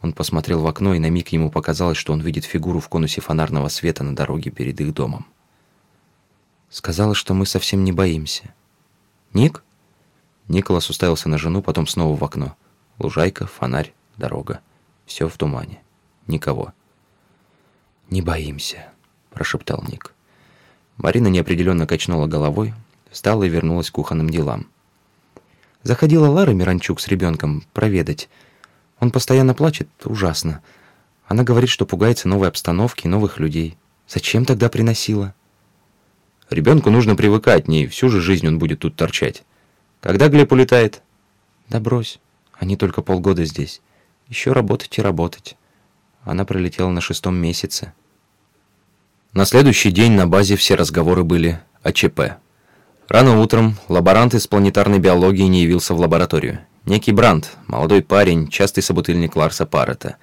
Он 0.03 0.13
посмотрел 0.13 0.61
в 0.61 0.69
окно, 0.69 0.95
и 0.95 1.01
на 1.01 1.11
миг 1.11 1.31
ему 1.31 1.51
показалось, 1.51 1.99
что 1.99 2.13
он 2.13 2.21
видит 2.21 2.45
фигуру 2.45 2.79
в 2.79 2.89
конусе 2.89 3.21
фонарного 3.21 3.67
света 3.67 4.05
на 4.05 4.15
дороге 4.15 4.53
перед 4.53 4.81
их 4.81 4.95
домом. 4.95 5.27
Сказала, 6.71 7.17
что 7.17 7.35
мы 7.35 7.45
совсем 7.45 7.83
не 7.83 7.91
боимся. 7.91 8.55
«Ник?» 9.33 9.65
Николас 10.47 10.91
уставился 10.91 11.29
на 11.29 11.39
жену, 11.39 11.61
потом 11.61 11.89
снова 11.89 12.17
в 12.17 12.23
окно. 12.23 12.57
Лужайка, 13.01 13.49
фонарь, 13.49 13.93
дорога. 14.17 14.61
Все 15.07 15.29
в 15.29 15.37
тумане. 15.37 15.83
Никого. 16.29 16.73
«Не 18.11 18.23
боимся»,— 18.23 18.93
прошептал 19.39 19.85
Ник. 19.87 20.13
Марина 20.97 21.29
неопределенно 21.29 21.87
качнула 21.87 22.27
головой, 22.27 22.75
встала 23.09 23.45
и 23.45 23.49
вернулась 23.49 23.89
к 23.89 23.95
кухонным 23.95 24.29
делам. 24.29 24.67
Заходила 25.85 26.29
Лара 26.29 26.51
Миранчук 26.51 26.99
с 27.01 27.07
ребенком 27.07 27.63
проведать, 27.73 28.29
он 28.99 29.13
постоянно 29.13 29.55
плачет, 29.55 29.89
ужасно. 30.05 30.61
Она 31.29 31.45
говорит, 31.45 31.71
что 31.71 31.87
пугается 31.87 32.27
новой 32.27 32.49
обстановки 32.49 33.07
новых 33.07 33.39
людей. 33.39 33.79
Зачем 34.09 34.45
тогда 34.45 34.69
приносила? 34.69 35.35
Ребенку 36.51 36.91
нужно 36.91 37.15
привыкать, 37.15 37.69
не 37.69 37.87
всю 37.87 38.09
же 38.09 38.21
жизнь 38.21 38.49
он 38.49 38.59
будет 38.59 38.81
тут 38.81 38.97
торчать. 38.97 39.45
Когда 40.01 40.27
Глеб 40.27 40.51
улетает? 40.51 41.01
Да 41.69 41.79
брось, 41.79 42.19
они 42.55 42.77
только 42.77 43.03
полгода 43.03 43.45
здесь. 43.45 43.83
Еще 44.27 44.51
работать 44.51 44.99
и 44.99 45.03
работать. 45.03 45.57
Она 46.25 46.45
пролетела 46.45 46.91
на 46.91 47.01
шестом 47.01 47.37
месяце. 47.37 47.93
На 49.35 49.45
следующий 49.45 49.91
день 49.91 50.13
на 50.13 50.27
базе 50.27 50.57
все 50.57 50.75
разговоры 50.75 51.23
были 51.23 51.61
о 51.83 51.93
ЧП. 51.93 52.39
Рано 53.09 53.41
утром 53.41 53.77
лаборант 53.89 54.35
из 54.35 54.47
планетарной 54.47 54.99
биологии 55.01 55.43
не 55.43 55.63
явился 55.63 55.93
в 55.93 56.01
лабораторию. 56.01 56.61
Некий 56.87 57.13
Бранд, 57.13 57.53
молодой 57.67 58.03
парень, 58.03 58.49
частый 58.49 58.83
собутыльник 58.83 59.37
Ларса 59.37 59.67
Паррета. 59.67 60.17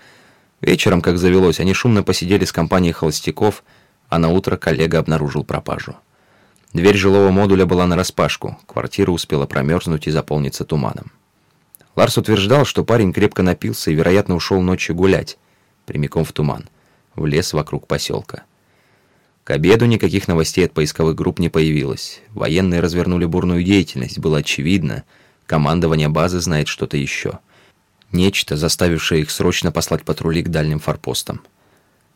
Вечером, 0.59 1.01
как 1.01 1.19
завелось, 1.19 1.59
они 1.59 1.75
шумно 1.75 2.01
посидели 2.01 2.45
с 2.45 2.51
компанией 2.51 2.93
холостяков, 2.93 3.63
а 4.09 4.17
на 4.17 4.29
утро 4.29 4.57
коллега 4.57 4.97
обнаружил 4.97 5.43
пропажу. 5.43 5.95
Дверь 6.74 6.97
жилого 6.97 7.29
модуля 7.29 7.67
была 7.67 7.85
нараспашку, 7.85 8.57
квартира 8.65 9.12
успела 9.12 9.45
промерзнуть 9.45 10.07
и 10.07 10.12
заполниться 10.12 10.65
туманом. 10.65 11.12
Ларс 11.95 12.17
утверждал, 12.17 12.65
что 12.65 12.83
парень 12.83 13.13
крепко 13.13 13.43
напился 13.43 13.91
и, 13.91 13.93
вероятно, 13.93 14.35
ушел 14.35 14.62
ночью 14.62 14.95
гулять, 14.95 15.38
прямиком 15.85 16.25
в 16.25 16.31
туман, 16.33 16.67
в 17.15 17.27
лес 17.27 17.53
вокруг 17.53 17.85
поселка. 17.85 18.43
К 19.45 19.51
обеду 19.51 19.85
никаких 19.85 20.27
новостей 20.27 20.65
от 20.65 20.73
поисковых 20.73 21.15
групп 21.15 21.39
не 21.39 21.47
появилось. 21.47 22.21
Военные 22.33 22.81
развернули 22.81 23.25
бурную 23.25 23.63
деятельность, 23.63 24.19
было 24.19 24.39
очевидно– 24.39 25.05
Командование 25.45 26.09
базы 26.09 26.39
знает 26.39 26.67
что-то 26.67 26.97
еще. 26.97 27.39
Нечто, 28.11 28.57
заставившее 28.57 29.21
их 29.21 29.31
срочно 29.31 29.71
послать 29.71 30.03
патрули 30.03 30.41
к 30.41 30.49
дальним 30.49 30.79
форпостам. 30.79 31.41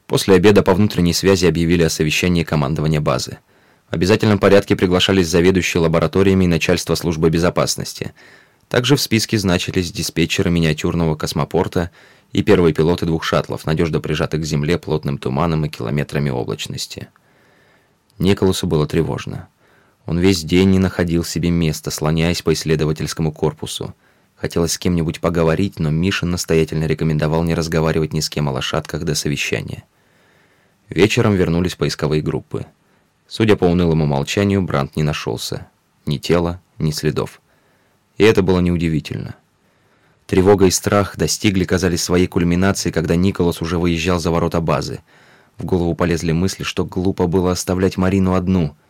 После 0.07 0.35
обеда 0.35 0.63
по 0.63 0.73
внутренней 0.73 1.13
связи 1.13 1.45
объявили 1.45 1.83
о 1.83 1.89
совещании 1.89 2.43
командования 2.43 3.01
базы. 3.01 3.37
В 3.91 3.93
обязательном 3.93 4.39
порядке 4.39 4.75
приглашались 4.75 5.27
заведующие 5.27 5.81
лабораториями 5.81 6.45
и 6.45 6.47
начальство 6.47 6.95
службы 6.95 7.29
безопасности. 7.29 8.13
Также 8.67 8.95
в 8.95 9.01
списке 9.01 9.37
значились 9.37 9.91
диспетчеры 9.91 10.49
миниатюрного 10.49 11.15
космопорта 11.15 11.91
и 12.31 12.43
первые 12.43 12.73
пилоты 12.73 13.05
двух 13.05 13.23
шаттлов, 13.23 13.65
надежно 13.65 13.99
прижатых 13.99 14.41
к 14.41 14.45
земле 14.45 14.77
плотным 14.77 15.17
туманом 15.17 15.65
и 15.65 15.69
километрами 15.69 16.29
облачности. 16.29 17.09
Николасу 18.19 18.67
было 18.67 18.85
тревожно. 18.85 19.47
Он 20.05 20.19
весь 20.19 20.43
день 20.43 20.71
не 20.71 20.79
находил 20.79 21.23
себе 21.23 21.49
места, 21.49 21.91
слоняясь 21.91 22.41
по 22.41 22.53
исследовательскому 22.53 23.31
корпусу. 23.31 23.95
Хотелось 24.35 24.73
с 24.73 24.77
кем-нибудь 24.77 25.19
поговорить, 25.19 25.79
но 25.79 25.89
Мишин 25.89 26.29
настоятельно 26.29 26.85
рекомендовал 26.85 27.43
не 27.43 27.53
разговаривать 27.53 28.13
ни 28.13 28.19
с 28.19 28.29
кем 28.29 28.47
о 28.49 28.51
лошадках 28.51 29.03
до 29.03 29.15
совещания. 29.15 29.83
Вечером 30.89 31.35
вернулись 31.35 31.75
поисковые 31.75 32.21
группы. 32.21 32.65
Судя 33.27 33.55
по 33.55 33.65
унылому 33.65 34.05
молчанию, 34.05 34.61
Брандт 34.61 34.95
не 34.95 35.03
нашелся. 35.03 35.67
Ни 36.05 36.17
тела, 36.17 36.61
ни 36.79 36.91
следов. 36.91 37.41
И 38.17 38.23
это 38.23 38.41
было 38.41 38.59
неудивительно. 38.59 39.35
Тревога 40.29 40.67
и 40.67 40.71
страх 40.71 41.17
достигли, 41.17 41.65
казались, 41.65 42.03
своей 42.03 42.27
кульминации, 42.27 42.91
когда 42.91 43.17
Николас 43.17 43.61
уже 43.61 43.77
выезжал 43.77 44.19
за 44.19 44.31
ворота 44.31 44.61
базы. 44.61 45.01
В 45.57 45.65
голову 45.65 45.93
полезли 45.95 46.31
мысли, 46.31 46.63
что 46.63 46.85
глупо 46.85 47.27
было 47.27 47.51
оставлять 47.51 47.97
Марину 47.97 48.35
одну– 48.35 48.77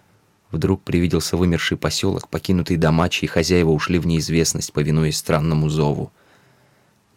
Вдруг 0.52 0.84
привиделся 0.84 1.38
вымерший 1.38 1.78
поселок, 1.78 2.28
покинутый 2.28 2.78
дома, 2.78 3.10
чьи 3.10 3.28
хозяева 3.28 3.70
ушли 3.70 4.00
в 4.00 4.08
неизвестность, 4.08 4.74
повинуясь 4.74 5.18
странному 5.18 5.70
зову. 5.70 6.12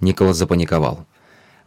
Николас 0.00 0.36
запаниковал. 0.36 1.06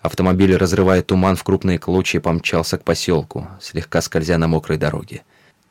Автомобиль, 0.01 0.55
разрывая 0.55 1.01
туман 1.01 1.35
в 1.35 1.43
крупные 1.43 1.79
клочья, 1.79 2.19
помчался 2.19 2.77
к 2.77 2.83
поселку, 2.83 3.47
слегка 3.59 4.01
скользя 4.01 4.38
на 4.38 4.47
мокрой 4.47 4.77
дороге. 4.77 5.24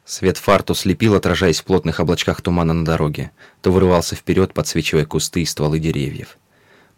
Свет 0.04 0.36
фар 0.36 0.62
то 0.64 0.74
слепил, 0.74 1.14
отражаясь 1.14 1.60
в 1.60 1.64
плотных 1.64 2.00
облачках 2.00 2.42
тумана 2.42 2.74
на 2.74 2.84
дороге, 2.84 3.30
то 3.62 3.70
вырывался 3.70 4.16
вперед, 4.16 4.52
подсвечивая 4.52 5.06
кусты 5.06 5.42
и 5.42 5.46
стволы 5.46 5.78
деревьев. 5.78 6.36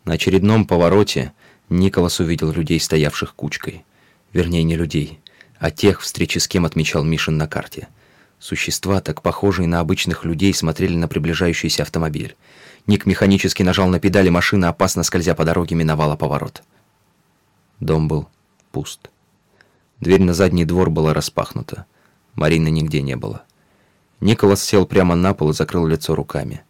На 0.07 0.15
очередном 0.15 0.67
повороте 0.67 1.33
Николас 1.69 2.21
увидел 2.21 2.53
людей, 2.53 2.79
стоявших 2.79 3.35
кучкой. 3.35 3.85
Вернее, 4.33 4.63
не 4.63 4.77
людей, 4.77 5.19
а 5.59 5.73
тех, 5.73 6.01
встречи 6.01 6.39
с 6.39 6.47
кем 6.47 6.65
отмечал 6.65 7.03
Мишин 7.03 7.37
на 7.37 7.49
карте. 7.49 7.89
Существа, 8.39 9.01
так 9.01 9.21
похожие 9.21 9.67
на 9.67 9.81
обычных 9.81 10.25
людей, 10.25 10.55
смотрели 10.55 10.95
на 10.95 11.09
приближающийся 11.09 11.83
автомобиль. 11.83 12.37
Ник 12.87 13.05
механически 13.05 13.65
нажал 13.65 13.89
на 13.89 13.99
педали, 13.99 14.29
машина, 14.29 14.69
опасно 14.69 15.03
скользя 15.03 15.35
по 15.35 15.45
дороге, 15.45 15.75
миновала 15.75 16.15
поворот. 16.15 16.63
Дом 17.81 18.07
был 18.07 18.29
пуст. 18.71 19.11
Дверь 20.01 20.23
на 20.23 20.35
задний 20.35 20.65
двор 20.65 20.89
была 20.89 21.15
распахнута. 21.15 21.85
Марины 22.37 22.69
нигде 22.69 23.03
не 23.03 23.17
было. 23.17 23.43
Николас 24.21 24.63
сел 24.63 24.87
прямо 24.87 25.17
на 25.17 25.35
пол 25.35 25.51
и 25.51 25.53
закрыл 25.53 25.85
лицо 25.85 26.15
руками. 26.15 26.63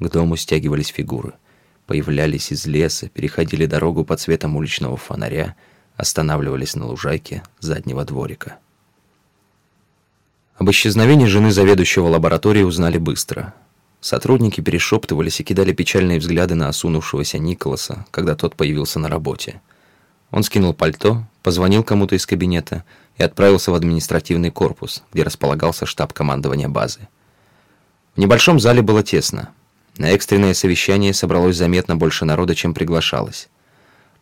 К 0.00 0.08
дому 0.10 0.36
стягивались 0.36 0.88
фигуры. 0.88 1.34
Появлялись 1.86 2.52
из 2.52 2.66
леса, 2.66 3.08
переходили 3.08 3.66
дорогу 3.66 4.04
под 4.04 4.20
светом 4.20 4.56
уличного 4.56 4.96
фонаря, 4.96 5.56
останавливались 5.96 6.74
на 6.74 6.86
лужайке 6.86 7.42
заднего 7.60 8.04
дворика. 8.04 8.58
Об 10.56 10.70
исчезновении 10.70 11.26
жены 11.26 11.50
заведующего 11.50 12.06
лабораторией 12.06 12.66
узнали 12.66 12.98
быстро. 12.98 13.54
Сотрудники 14.00 14.60
перешептывались 14.60 15.40
и 15.40 15.44
кидали 15.44 15.72
печальные 15.72 16.18
взгляды 16.18 16.54
на 16.54 16.68
осунувшегося 16.68 17.38
Николаса, 17.38 18.06
когда 18.10 18.34
тот 18.34 18.56
появился 18.56 18.98
на 18.98 19.08
работе. 19.08 19.60
Он 20.30 20.42
скинул 20.42 20.72
пальто, 20.74 21.24
позвонил 21.42 21.84
кому-то 21.84 22.14
из 22.14 22.26
кабинета 22.26 22.84
и 23.16 23.22
отправился 23.22 23.70
в 23.70 23.74
административный 23.74 24.50
корпус, 24.50 25.02
где 25.12 25.22
располагался 25.22 25.86
штаб 25.86 26.12
командования 26.12 26.68
базы. 26.68 27.08
В 28.14 28.18
небольшом 28.18 28.60
зале 28.60 28.82
было 28.82 29.02
тесно. 29.02 29.50
На 29.98 30.10
экстренное 30.10 30.54
совещание 30.54 31.12
собралось 31.12 31.56
заметно 31.56 31.96
больше 31.96 32.24
народа, 32.24 32.54
чем 32.54 32.72
приглашалось. 32.74 33.48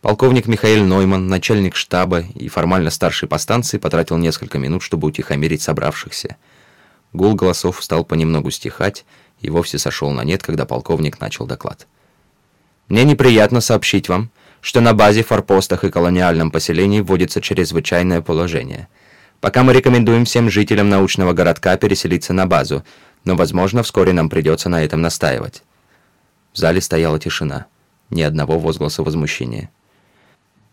Полковник 0.01 0.47
Михаил 0.47 0.85
Нойман, 0.85 1.29
начальник 1.29 1.77
штаба 1.77 2.21
и 2.35 2.49
формально 2.49 2.91
старший 2.91 3.29
по 3.29 3.39
станции, 3.39 3.79
потратил 3.79 4.17
несколько 4.17 4.59
минут, 4.59 4.83
чтобы 4.83 5.09
утихомирить 5.09 5.63
собравшихся. 5.63 6.37
Гул 7.13 7.35
голосов 7.35 7.83
стал 7.83 8.05
понемногу 8.05 8.51
стихать 8.51 9.05
и 9.41 9.51
вовсе 9.51 9.79
сошел 9.79 10.11
на 10.11 10.23
нет, 10.25 10.43
когда 10.43 10.65
полковник 10.65 11.21
начал 11.21 11.47
доклад. 11.47 11.87
«Мне 12.89 13.05
неприятно 13.05 13.61
сообщить 13.61 14.09
вам, 14.09 14.31
что 14.61 14.81
на 14.81 14.95
базе, 14.95 15.23
форпостах 15.23 15.85
и 15.85 15.91
колониальном 15.91 16.51
поселении 16.51 17.01
вводится 17.01 17.41
чрезвычайное 17.41 18.21
положение. 18.21 18.89
Пока 19.41 19.63
мы 19.63 19.73
рекомендуем 19.73 20.25
всем 20.25 20.51
жителям 20.51 20.89
научного 20.89 21.33
городка 21.33 21.77
переселиться 21.77 22.33
на 22.33 22.47
базу, 22.47 22.85
но, 23.25 23.37
возможно, 23.37 23.83
вскоре 23.83 24.13
нам 24.13 24.29
придется 24.29 24.69
на 24.69 24.85
этом 24.85 25.01
настаивать». 25.03 25.63
В 26.53 26.59
зале 26.59 26.81
стояла 26.81 27.19
тишина. 27.19 27.67
Ни 28.11 28.23
одного 28.23 28.59
возгласа 28.59 29.03
возмущения. 29.03 29.71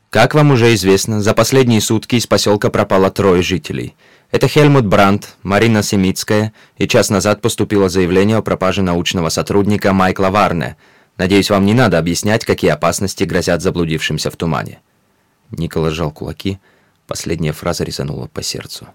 Как 0.09 0.33
вам 0.33 0.51
уже 0.51 0.73
известно, 0.73 1.21
за 1.21 1.33
последние 1.33 1.81
сутки 1.81 2.15
из 2.15 2.25
поселка 2.25 2.69
пропало 2.69 3.11
трое 3.11 3.43
жителей. 3.43 3.95
Это 4.31 4.47
Хельмут 4.47 4.85
Брандт, 4.85 5.35
Марина 5.43 5.83
Семицкая, 5.83 6.53
и 6.77 6.87
час 6.87 7.09
назад 7.09 7.41
поступило 7.41 7.89
заявление 7.89 8.37
о 8.37 8.41
пропаже 8.41 8.81
научного 8.81 9.29
сотрудника 9.29 9.93
Майкла 9.93 10.29
Варне. 10.29 10.77
Надеюсь, 11.17 11.49
вам 11.49 11.65
не 11.65 11.73
надо 11.73 11.97
объяснять, 11.97 12.45
какие 12.45 12.71
опасности 12.71 13.25
грозят 13.25 13.61
заблудившимся 13.61 14.31
в 14.31 14.35
тумане. 14.37 14.79
Никола 15.51 15.91
сжал 15.91 16.11
кулаки. 16.11 16.59
Последняя 17.05 17.51
фраза 17.51 17.83
резанула 17.83 18.27
по 18.27 18.41
сердцу. 18.41 18.87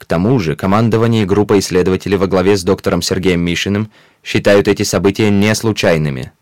К 0.00 0.06
тому 0.06 0.38
же, 0.38 0.56
командование 0.56 1.24
и 1.24 1.26
группа 1.26 1.58
исследователей 1.58 2.16
во 2.16 2.26
главе 2.26 2.56
с 2.56 2.64
доктором 2.64 3.02
Сергеем 3.02 3.42
Мишиным 3.42 3.90
считают 4.24 4.66
эти 4.66 4.82
события 4.82 5.30
не 5.30 5.54
случайными. 5.54 6.32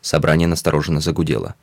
Собрание 0.00 0.48
настороженно 0.48 1.00
загудело. 1.00 1.54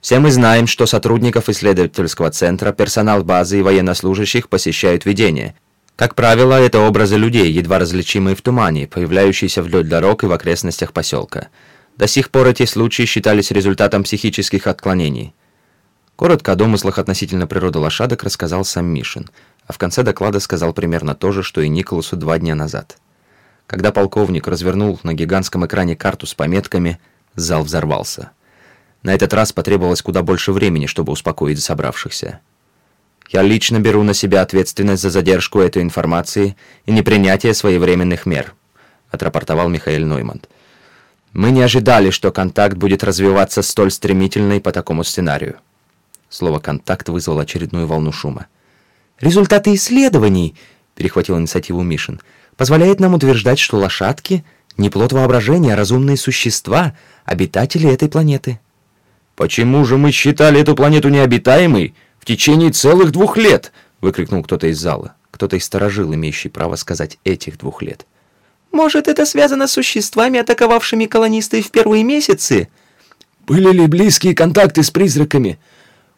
Все 0.00 0.20
мы 0.20 0.30
знаем, 0.30 0.68
что 0.68 0.86
сотрудников 0.86 1.48
исследовательского 1.48 2.30
центра, 2.30 2.70
персонал 2.70 3.24
базы 3.24 3.58
и 3.58 3.62
военнослужащих 3.62 4.48
посещают 4.48 5.04
видения. 5.04 5.56
Как 5.96 6.14
правило, 6.14 6.54
это 6.54 6.78
образы 6.78 7.16
людей, 7.16 7.50
едва 7.50 7.80
различимые 7.80 8.36
в 8.36 8.40
тумане, 8.40 8.86
появляющиеся 8.86 9.60
вдоль 9.60 9.88
дорог 9.88 10.22
и 10.22 10.26
в 10.26 10.32
окрестностях 10.32 10.92
поселка. 10.92 11.48
До 11.96 12.06
сих 12.06 12.30
пор 12.30 12.46
эти 12.46 12.64
случаи 12.64 13.06
считались 13.06 13.50
результатом 13.50 14.04
психических 14.04 14.68
отклонений. 14.68 15.34
Коротко 16.14 16.52
о 16.52 16.54
домыслах 16.54 16.98
относительно 16.98 17.48
природы 17.48 17.80
лошадок 17.80 18.22
рассказал 18.22 18.64
сам 18.64 18.86
Мишин, 18.86 19.28
а 19.72 19.74
в 19.74 19.78
конце 19.78 20.02
доклада 20.02 20.38
сказал 20.38 20.74
примерно 20.74 21.14
то 21.14 21.32
же, 21.32 21.42
что 21.42 21.62
и 21.62 21.68
Николасу 21.70 22.14
два 22.14 22.38
дня 22.38 22.54
назад. 22.54 22.98
Когда 23.66 23.90
полковник 23.90 24.46
развернул 24.46 25.00
на 25.02 25.14
гигантском 25.14 25.64
экране 25.64 25.96
карту 25.96 26.26
с 26.26 26.34
пометками, 26.34 27.00
зал 27.36 27.62
взорвался. 27.62 28.32
На 29.02 29.14
этот 29.14 29.32
раз 29.32 29.54
потребовалось 29.54 30.02
куда 30.02 30.22
больше 30.22 30.52
времени, 30.52 30.84
чтобы 30.84 31.10
успокоить 31.10 31.62
собравшихся. 31.62 32.40
Я 33.30 33.40
лично 33.40 33.80
беру 33.80 34.02
на 34.02 34.12
себя 34.12 34.42
ответственность 34.42 35.00
за 35.00 35.08
задержку 35.08 35.60
этой 35.60 35.80
информации 35.80 36.54
и 36.84 36.92
непринятие 36.92 37.54
своевременных 37.54 38.26
мер, 38.26 38.52
отрапортовал 39.10 39.70
Михаил 39.70 40.06
Нойманд. 40.06 40.50
Мы 41.32 41.50
не 41.50 41.62
ожидали, 41.62 42.10
что 42.10 42.30
контакт 42.30 42.76
будет 42.76 43.02
развиваться 43.02 43.62
столь 43.62 43.90
стремительно 43.90 44.52
и 44.58 44.60
по 44.60 44.70
такому 44.70 45.02
сценарию. 45.02 45.56
Слово 46.28 46.58
«контакт» 46.58 47.08
вызвало 47.08 47.44
очередную 47.44 47.86
волну 47.86 48.12
шума. 48.12 48.48
«Результаты 49.22 49.72
исследований»,— 49.74 50.56
перехватил 50.96 51.38
инициативу 51.38 51.82
Мишин, 51.82 52.20
«позволяет 52.56 52.98
нам 52.98 53.14
утверждать, 53.14 53.60
что 53.60 53.78
лошадки— 53.78 54.44
не 54.76 54.90
плод 54.90 55.12
воображения, 55.12 55.74
а 55.74 55.76
разумные 55.76 56.16
существа, 56.16 56.94
обитатели 57.24 57.88
этой 57.88 58.08
планеты». 58.08 58.58
«Почему 59.36 59.84
же 59.84 59.96
мы 59.96 60.10
считали 60.10 60.60
эту 60.60 60.74
планету 60.74 61.08
необитаемой 61.08 61.94
в 62.18 62.24
течение 62.24 62.72
целых 62.72 63.12
двух 63.12 63.36
лет?»— 63.36 63.72
выкрикнул 64.00 64.42
кто-то 64.42 64.66
из 64.66 64.80
зала. 64.80 65.14
Кто-то 65.30 65.56
из 65.56 65.64
сторожил, 65.64 66.12
имеющий 66.12 66.48
право 66.48 66.74
сказать 66.74 67.18
этих 67.22 67.58
двух 67.58 67.80
лет. 67.80 68.06
«Может, 68.72 69.06
это 69.06 69.24
связано 69.24 69.68
с 69.68 69.72
существами, 69.72 70.40
атаковавшими 70.40 71.06
колонисты 71.06 71.62
в 71.62 71.70
первые 71.70 72.02
месяцы?» 72.02 72.68
«Были 73.46 73.70
ли 73.70 73.86
близкие 73.86 74.34
контакты 74.34 74.82
с 74.82 74.90
призраками? 74.90 75.60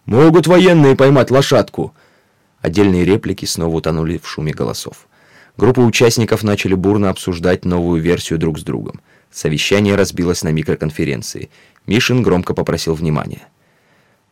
Могут 0.07 0.47
военные 0.47 0.97
поймать 0.97 1.31
лошадку?» 1.31 1.95
Отдельные 2.65 3.05
реплики 3.05 3.45
снова 3.45 3.77
утонули 3.77 4.17
в 4.17 4.27
шуме 4.27 4.55
голосов. 4.55 5.07
Группы 5.59 5.83
участников 5.83 6.43
начали 6.43 6.73
бурно 6.73 7.11
обсуждать 7.11 7.67
новую 7.67 8.01
версию 8.01 8.39
друг 8.39 8.59
с 8.59 8.63
другом. 8.63 9.03
Совещание 9.31 9.97
разбилось 9.97 10.43
на 10.43 10.49
микроконференции. 10.49 11.51
Мишин 11.87 12.23
громко 12.23 12.55
попросил 12.55 12.95
внимания. 12.95 13.49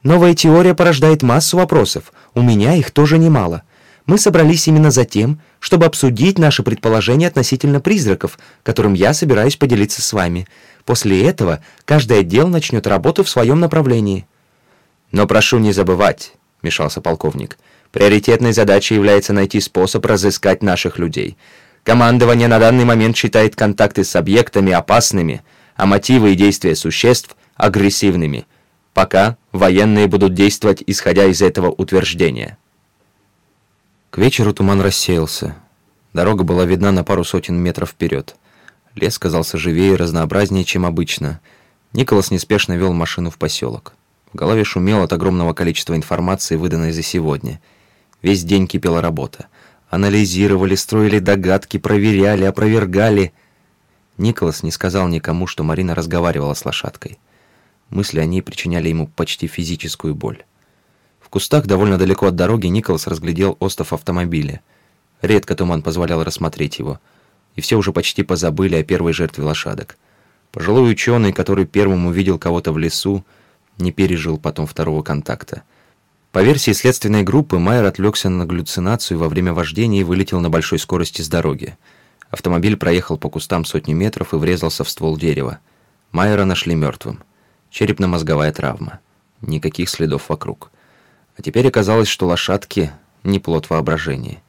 «Новая 0.03 0.33
теория 0.33 0.75
порождает 0.75 1.23
массу 1.23 1.59
вопросов. 1.59 2.14
У 2.33 2.40
меня 2.40 2.75
их 2.75 2.90
тоже 2.90 3.18
немало. 3.18 3.64
Мы 4.07 4.16
собрались 4.16 4.66
именно 4.66 4.90
за 4.90 5.05
тем, 5.05 5.38
чтобы 5.61 5.85
обсудить 5.85 6.38
наши 6.38 6.62
предположения 6.62 7.29
относительно 7.29 7.83
призраков, 7.83 8.38
которым 8.62 8.95
я 8.95 9.12
собираюсь 9.12 9.57
поделиться 9.57 10.01
с 10.01 10.11
вами. 10.14 10.49
После 10.87 11.23
этого 11.29 11.62
каждый 11.85 12.21
отдел 12.21 12.49
начнет 12.49 12.87
работу 12.87 13.25
в 13.25 13.29
своем 13.29 13.61
направлении». 13.61 14.27
«Но 15.11 15.27
прошу 15.27 15.59
не 15.59 15.75
забывать»,— 15.75 16.33
мешался 16.62 17.03
полковник, 17.03 17.59
«приоритетной 17.93 18.53
задачей 18.53 18.97
является 18.97 19.33
найти 19.33 19.61
способ 19.61 20.05
разыскать 20.05 20.63
наших 20.63 20.99
людей. 20.99 21.37
Командование 21.85 22.49
на 22.49 22.59
данный 22.59 22.85
момент 22.85 23.17
считает 23.17 23.55
контакты 23.55 24.03
с 24.03 24.17
объектами 24.17 24.73
опасными, 24.73 25.43
а 25.77 25.87
мотивы 25.87 26.33
и 26.33 26.37
действия 26.37 26.75
существ 26.75 27.37
агрессивными, 27.55 28.47
пока 28.95 29.37
военные 29.53 30.07
будут 30.07 30.35
действовать, 30.35 30.83
исходя 30.87 31.27
из 31.27 31.43
этого 31.43 31.71
утверждения. 31.71 32.59
К 34.11 34.19
вечеру 34.19 34.53
туман 34.53 34.81
рассеялся. 34.81 35.57
Дорога 36.13 36.45
была 36.45 36.65
видна 36.67 36.93
на 36.93 37.05
пару 37.05 37.25
сотен 37.25 37.57
метров 37.57 37.91
вперед. 37.91 38.37
Лес 38.95 39.19
казался 39.19 39.57
живее 39.57 39.95
и 39.95 39.97
разнообразнее, 39.97 40.65
чем 40.65 40.85
обычно. 40.85 41.41
Николас 41.93 42.31
неспешно 42.31 42.75
вел 42.75 42.93
машину 42.93 43.31
в 43.31 43.39
поселок. 43.39 43.95
В 44.33 44.37
голове 44.37 44.65
шумело 44.65 45.05
от 45.05 45.13
огромного 45.13 45.55
количества 45.55 45.95
информации, 45.95 46.57
выданной 46.57 46.93
за 46.93 47.03
сегодня. 47.03 47.61
Весь 48.23 48.45
день 48.45 48.67
кипела 48.69 49.03
работа. 49.03 49.49
Анализировали, 49.91 50.75
строили 50.77 51.19
догадки, 51.19 51.77
проверяли, 51.79 52.45
опровергали. 52.45 53.33
Николас 54.17 54.63
не 54.63 54.71
сказал 54.71 55.09
никому, 55.09 55.47
что 55.47 55.65
Марина 55.65 55.95
разговаривала 55.95 56.55
с 56.55 56.65
лошадкой. 56.65 57.19
Мысли 57.91 58.21
о 58.21 58.25
ней 58.25 58.41
причиняли 58.41 58.89
ему 58.89 59.09
почти 59.09 59.49
физическую 59.49 60.15
боль. 60.15 60.45
В 61.21 61.29
кустах 61.29 61.67
довольно 61.67 61.99
далеко 61.99 62.27
от 62.27 62.37
дороги 62.37 62.69
Николас 62.69 63.07
разглядел 63.07 63.57
остов 63.61 63.93
автомобиля. 63.93 64.61
Редко 65.21 65.55
туман 65.55 65.83
позволял 65.83 66.23
рассмотреть 66.25 66.79
его. 66.79 67.01
и 67.55 67.61
все 67.61 67.77
уже 67.77 67.93
почти 67.93 68.23
позабыли 68.23 68.77
о 68.77 68.83
первой 68.83 69.13
жертве 69.13 69.45
лошадок. 69.45 69.99
Пожилой 70.53 70.91
ученый, 70.91 71.35
который 71.35 71.67
первым 71.67 72.07
увидел 72.07 72.39
кого-то 72.39 72.73
в 72.73 72.79
лесу, 72.79 73.27
не 73.77 73.93
пережил 73.93 74.39
потом 74.39 74.67
второго 74.67 75.03
контакта. 75.03 75.63
По 76.33 76.42
версии 76.42 76.71
следственной 76.73 77.25
группы, 77.25 77.59
Майер 77.59 77.85
отвлекся 77.85 78.31
на 78.31 78.47
галлюцинацию 78.47 79.18
во 79.18 79.29
время 79.29 79.53
вождения 79.53 80.01
и 80.01 80.05
вылетел 80.05 80.40
на 80.40 80.49
большой 80.49 80.79
скорости 80.79 81.21
с 81.21 81.29
дороги. 81.29 81.77
Автомобиль 82.31 82.79
проехал 82.79 83.18
по 83.18 83.29
кустам 83.29 83.66
сотни 83.66 83.92
метров 83.92 84.33
и 84.33 84.37
врезался 84.38 84.83
в 84.83 84.88
ствол 84.88 85.18
дерева. 85.18 85.59
Майера 86.11 86.47
нашли 86.47 86.75
мертвым. 86.75 87.23
Черепно-мозговая 87.68 88.51
травма. 88.51 89.01
Никаких 89.42 89.90
следов 89.90 90.31
вокруг. 90.31 90.71
А 91.37 91.42
теперь 91.42 91.68
оказалось, 91.68 92.09
что 92.09 92.27
лошадки— 92.27 92.90
не 93.25 93.38
плод 93.38 93.68
воображения. 93.68 94.42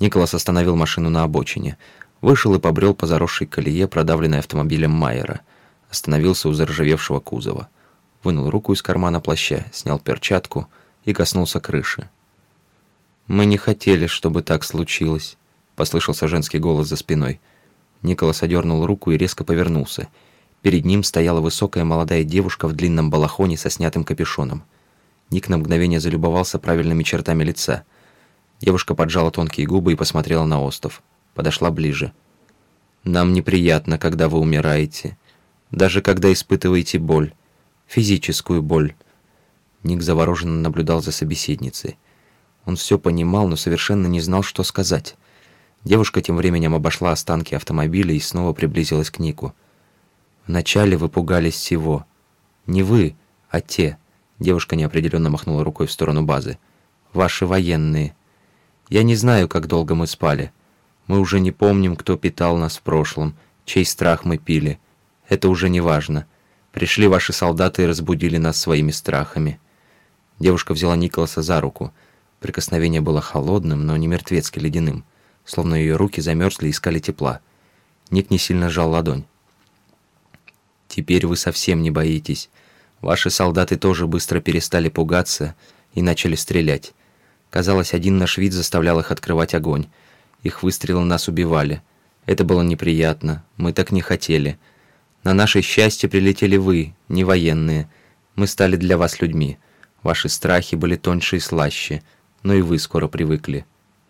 Николас 0.00 0.32
остановил 0.32 0.76
машину 0.76 1.10
на 1.10 1.24
обочине, 1.24 1.76
вышел 2.22 2.54
и 2.54 2.58
побрел 2.58 2.94
по 2.94 3.06
заросшей 3.06 3.46
колее, 3.46 3.86
продавленной 3.86 4.38
автомобилем 4.38 4.92
Майера. 4.92 5.42
Остановился 5.90 6.48
у 6.48 6.54
заржавевшего 6.54 7.20
кузова. 7.20 7.68
Вынул 8.22 8.48
руку 8.48 8.72
из 8.72 8.80
кармана 8.80 9.20
плаща, 9.20 9.66
снял 9.74 9.98
перчатку 9.98 10.68
и 11.06 11.14
коснулся 11.14 11.58
крыши. 11.58 12.10
«Мы 13.26 13.46
не 13.46 13.56
хотели, 13.56 14.06
чтобы 14.06 14.42
так 14.42 14.62
случилось»,— 14.62 15.38
послышался 15.76 16.28
женский 16.28 16.58
голос 16.58 16.88
за 16.88 16.96
спиной. 16.96 17.40
Николас 18.02 18.42
одернул 18.42 18.84
руку 18.84 19.10
и 19.12 19.16
резко 19.16 19.42
повернулся. 19.42 20.08
Перед 20.60 20.84
ним 20.84 21.02
стояла 21.02 21.40
высокая 21.40 21.84
молодая 21.84 22.24
девушка 22.24 22.68
в 22.68 22.74
длинном 22.74 23.08
балахоне 23.08 23.56
со 23.56 23.70
снятым 23.70 24.04
капюшоном. 24.04 24.62
Ник 25.30 25.48
на 25.48 25.56
мгновение 25.56 26.00
залюбовался 26.00 26.58
правильными 26.58 27.02
чертами 27.02 27.42
лица— 27.42 27.84
Девушка 28.60 28.94
поджала 28.94 29.30
тонкие 29.30 29.66
губы 29.66 29.92
и 29.92 29.96
посмотрела 29.96 30.44
на 30.44 30.62
остов. 30.62 31.02
Подошла 31.34 31.70
ближе. 31.70 32.12
«Нам 33.04 33.32
неприятно, 33.32 33.98
когда 33.98 34.28
вы 34.28 34.38
умираете. 34.38 35.16
Даже 35.70 36.00
когда 36.00 36.32
испытываете 36.32 36.98
боль. 36.98 37.34
Физическую 37.86 38.62
боль». 38.62 38.94
Ник 39.86 40.02
завороженно 40.02 40.60
наблюдал 40.60 41.00
за 41.00 41.12
собеседницей. 41.12 41.96
Он 42.64 42.76
все 42.76 42.98
понимал, 42.98 43.48
но 43.48 43.56
совершенно 43.56 44.06
не 44.06 44.20
знал, 44.20 44.42
что 44.42 44.64
сказать. 44.64 45.16
Девушка 45.84 46.20
тем 46.20 46.36
временем 46.36 46.74
обошла 46.74 47.12
останки 47.12 47.54
автомобиля 47.54 48.12
и 48.12 48.20
снова 48.20 48.52
приблизилась 48.52 49.10
к 49.10 49.20
Нику. 49.20 49.54
«Вначале 50.46 50.96
вы 50.96 51.08
пугались 51.08 51.54
всего. 51.54 52.04
Не 52.66 52.82
вы, 52.82 53.16
а 53.48 53.60
те». 53.60 53.96
Девушка 54.38 54.76
неопределенно 54.76 55.30
махнула 55.30 55.64
рукой 55.64 55.86
в 55.86 55.92
сторону 55.92 56.22
базы. 56.24 56.58
«Ваши 57.12 57.46
военные. 57.46 58.14
Я 58.88 59.02
не 59.02 59.14
знаю, 59.14 59.48
как 59.48 59.66
долго 59.68 59.94
мы 59.94 60.06
спали. 60.06 60.52
Мы 61.06 61.20
уже 61.20 61.40
не 61.40 61.52
помним, 61.52 61.96
кто 61.96 62.16
питал 62.16 62.56
нас 62.56 62.76
в 62.76 62.82
прошлом, 62.82 63.36
чей 63.64 63.84
страх 63.84 64.24
мы 64.24 64.38
пили. 64.38 64.78
Это 65.28 65.48
уже 65.48 65.68
не 65.68 65.80
важно. 65.80 66.26
Пришли 66.72 67.06
ваши 67.06 67.32
солдаты 67.32 67.84
и 67.84 67.86
разбудили 67.86 68.36
нас 68.36 68.60
своими 68.60 68.90
страхами». 68.90 69.60
Девушка 70.38 70.74
взяла 70.74 70.96
Николаса 70.96 71.42
за 71.42 71.60
руку. 71.60 71.92
Прикосновение 72.40 73.00
было 73.00 73.20
холодным, 73.20 73.86
но 73.86 73.96
не 73.96 74.06
мертвецки 74.06 74.58
ледяным, 74.58 75.04
словно 75.44 75.74
ее 75.74 75.96
руки 75.96 76.20
замерзли 76.20 76.68
и 76.68 76.70
искали 76.70 76.98
тепла. 76.98 77.40
Ник 78.10 78.30
не 78.30 78.38
сильно 78.38 78.68
сжал 78.68 78.90
ладонь. 78.90 79.24
«Теперь 80.88 81.26
вы 81.26 81.36
совсем 81.36 81.82
не 81.82 81.90
боитесь. 81.90 82.50
Ваши 83.00 83.30
солдаты 83.30 83.76
тоже 83.76 84.06
быстро 84.06 84.40
перестали 84.40 84.88
пугаться 84.88 85.54
и 85.94 86.02
начали 86.02 86.34
стрелять. 86.34 86.92
Казалось, 87.50 87.94
один 87.94 88.18
наш 88.18 88.38
вид 88.38 88.52
заставлял 88.52 89.00
их 89.00 89.10
открывать 89.10 89.54
огонь. 89.54 89.86
Их 90.42 90.62
выстрелы 90.62 91.04
нас 91.04 91.28
убивали. 91.28 91.82
Это 92.26 92.44
было 92.44 92.62
неприятно. 92.62 93.44
Мы 93.56 93.72
так 93.72 93.92
не 93.92 94.00
хотели. 94.00 94.58
На 95.24 95.34
наше 95.34 95.62
счастье 95.62 96.08
прилетели 96.08 96.56
вы, 96.56 96.94
не 97.08 97.24
военные. 97.24 97.88
Мы 98.34 98.46
стали 98.46 98.76
для 98.76 98.96
вас 98.96 99.20
людьми. 99.20 99.58
Ваши 100.06 100.28
страхи 100.28 100.76
были 100.76 100.94
тоньше 100.94 101.36
и 101.36 101.40
слаще. 101.40 102.00
Но 102.44 102.54
и 102.54 102.62
вы 102.62 102.78
скоро 102.78 103.08
привыкли. 103.08 103.66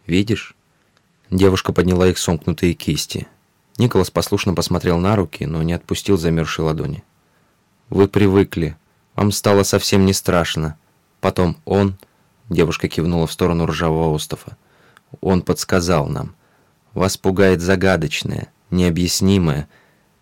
Видишь?» 0.06 0.54
Девушка 1.30 1.72
подняла 1.72 2.06
их 2.06 2.18
сомкнутые 2.18 2.74
кисти. 2.74 3.26
Николас 3.78 4.10
послушно 4.10 4.52
посмотрел 4.52 4.98
на 4.98 5.16
руки, 5.16 5.46
но 5.46 5.62
не 5.62 5.72
отпустил 5.72 6.18
замерзшей 6.18 6.66
ладони. 6.66 7.02
«Вы 7.88 8.08
привыкли. 8.08 8.76
Вам 9.14 9.32
стало 9.32 9.62
совсем 9.62 10.04
не 10.04 10.12
страшно. 10.12 10.76
Потом 11.22 11.56
он, 11.64 11.96
Девушка 12.50 12.88
кивнула 12.88 13.26
в 13.26 13.32
сторону 13.32 13.64
ржавого 13.64 14.14
остова. 14.14 14.58
Он 15.22 15.40
подсказал 15.40 16.08
нам. 16.08 16.34
Вас 16.92 17.16
пугает 17.16 17.62
загадочное, 17.62 18.52
необъяснимое. 18.70 19.66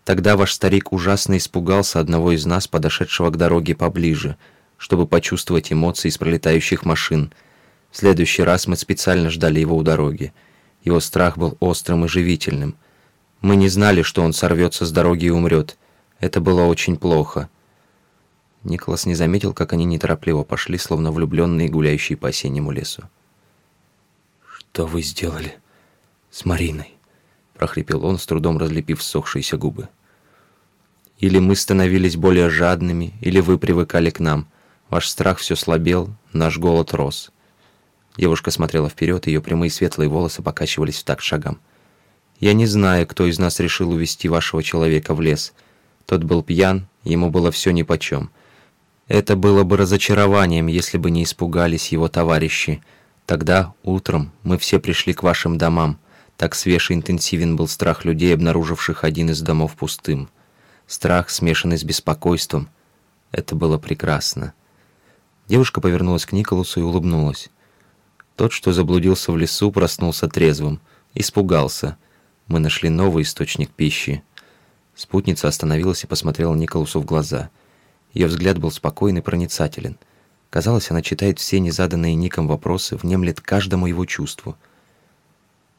Тогда 0.05 0.37
ваш 0.37 0.53
старик 0.53 0.93
ужасно 0.93 1.35
испугался 1.35 1.99
одного 1.99 2.31
из 2.31 2.45
нас, 2.45 2.67
подошедшего 2.67 3.29
к 3.29 3.37
дороге 3.37 3.75
поближе, 3.75 4.37
чтобы 4.85 5.07
почувствовать 5.07 5.73
эмоции 5.73 6.09
из 6.09 6.19
пролетающих 6.19 6.85
машин. 6.85 7.33
В 7.89 7.97
следующий 7.97 8.43
раз 8.43 8.67
мы 8.67 8.75
специально 8.75 9.31
ждали 9.31 9.59
его 9.59 9.75
у 9.75 9.81
дороги. 9.81 10.31
Его 10.83 10.99
страх 10.99 11.39
был 11.39 11.57
острым 11.59 12.05
и 12.05 12.07
живительным. 12.07 12.75
Мы 13.41 13.55
не 13.55 13.67
знали, 13.67 14.03
что 14.03 14.21
он 14.21 14.31
сорвется 14.31 14.85
с 14.85 14.91
дороги 14.91 15.25
и 15.25 15.31
умрет. 15.31 15.75
Это 16.19 16.39
было 16.39 16.65
очень 16.65 16.97
плохо. 16.97 17.49
Николас 18.63 19.07
не 19.07 19.15
заметил, 19.15 19.53
как 19.53 19.73
они 19.73 19.85
неторопливо 19.85 20.43
пошли, 20.43 20.77
словно 20.77 21.11
влюбленные, 21.11 21.67
гуляющие 21.67 22.15
по 22.15 22.27
осеннему 22.27 22.69
лесу. 22.69 23.09
«Что 24.47 24.85
вы 24.85 25.01
сделали 25.01 25.57
с 26.29 26.45
Мариной?»— 26.45 26.93
прохрипел 27.55 28.05
он, 28.05 28.19
с 28.19 28.25
трудом 28.27 28.59
разлепив 28.59 29.01
ссохшиеся 29.01 29.57
губы. 29.57 29.89
«Или 31.17 31.39
мы 31.39 31.55
становились 31.55 32.17
более 32.17 32.51
жадными, 32.51 33.15
или 33.21 33.39
вы 33.39 33.57
привыкали 33.57 34.11
к 34.11 34.19
нам. 34.19 34.47
Ваш 34.89 35.07
страх 35.07 35.39
все 35.39 35.55
слабел, 35.55 36.13
наш 36.33 36.57
голод 36.57 36.93
рос». 36.93 37.31
Девушка 38.17 38.51
смотрела 38.51 38.89
вперед, 38.89 39.27
ее 39.27 39.41
прямые 39.41 39.69
светлые 39.69 40.09
волосы 40.09 40.41
покачивались 40.41 40.99
в 40.99 41.03
такт 41.03 41.21
шагам. 41.21 41.59
«Я 42.39 42.53
не 42.53 42.65
знаю, 42.65 43.07
кто 43.07 43.25
из 43.25 43.39
нас 43.39 43.59
решил 43.59 43.91
увести 43.91 44.29
вашего 44.29 44.63
человека 44.63 45.13
в 45.13 45.21
лес. 45.21 45.53
Тот 46.05 46.23
был 46.23 46.43
пьян, 46.43 46.87
ему 47.03 47.29
было 47.29 47.51
все 47.51 47.71
нипочем. 47.71 48.29
Это 49.07 49.35
было 49.35 49.63
бы 49.63 49.77
разочарованием, 49.77 50.67
если 50.67 50.97
бы 50.97 51.11
не 51.11 51.23
испугались 51.23 51.91
его 51.91 52.07
товарищи. 52.07 52.81
Тогда, 53.25 53.73
утром, 53.83 54.31
мы 54.43 54.57
все 54.57 54.79
пришли 54.79 55.13
к 55.13 55.23
вашим 55.23 55.57
домам. 55.57 55.99
Так 56.37 56.55
свеж 56.55 56.91
и 56.91 56.93
интенсивен 56.93 57.55
был 57.55 57.67
страх 57.67 58.03
людей, 58.03 58.33
обнаруживших 58.33 59.03
один 59.03 59.29
из 59.29 59.41
домов 59.41 59.75
пустым. 59.75 60.29
Страх, 60.87 61.29
смешанный 61.29 61.77
с 61.77 61.83
беспокойством. 61.83 62.69
Это 63.31 63.55
было 63.55 63.77
прекрасно. 63.77 64.53
Девушка 65.47 65.81
повернулась 65.81 66.25
к 66.25 66.31
Николасу 66.31 66.79
и 66.79 66.83
улыбнулась. 66.83 67.49
Тот, 68.35 68.51
что 68.51 68.73
заблудился 68.73 69.31
в 69.31 69.37
лесу, 69.37 69.71
проснулся 69.71 70.27
трезвым. 70.27 70.81
Испугался. 71.13 71.97
Мы 72.47 72.59
нашли 72.59 72.89
новый 72.89 73.23
источник 73.23 73.69
пищи. 73.69 74.23
Спутница 74.95 75.47
остановилась 75.47 76.03
и 76.03 76.07
посмотрела 76.07 76.55
Николасу 76.55 76.99
в 76.99 77.05
глаза– 77.05 77.49
ее 78.15 78.27
взгляд 78.27 78.57
был 78.57 78.71
спокойный 78.71 79.19
и 79.19 79.23
проницателен. 79.23 79.97
Казалось, 80.49 80.89
она 80.89 81.01
читает 81.01 81.37
все 81.37 81.59
незаданные 81.59 82.15
Ником 82.15 82.47
вопросы, 82.47 82.95
внемлет 82.95 83.41
каждому 83.41 83.87
его 83.87 84.05
чувству. 84.05 84.57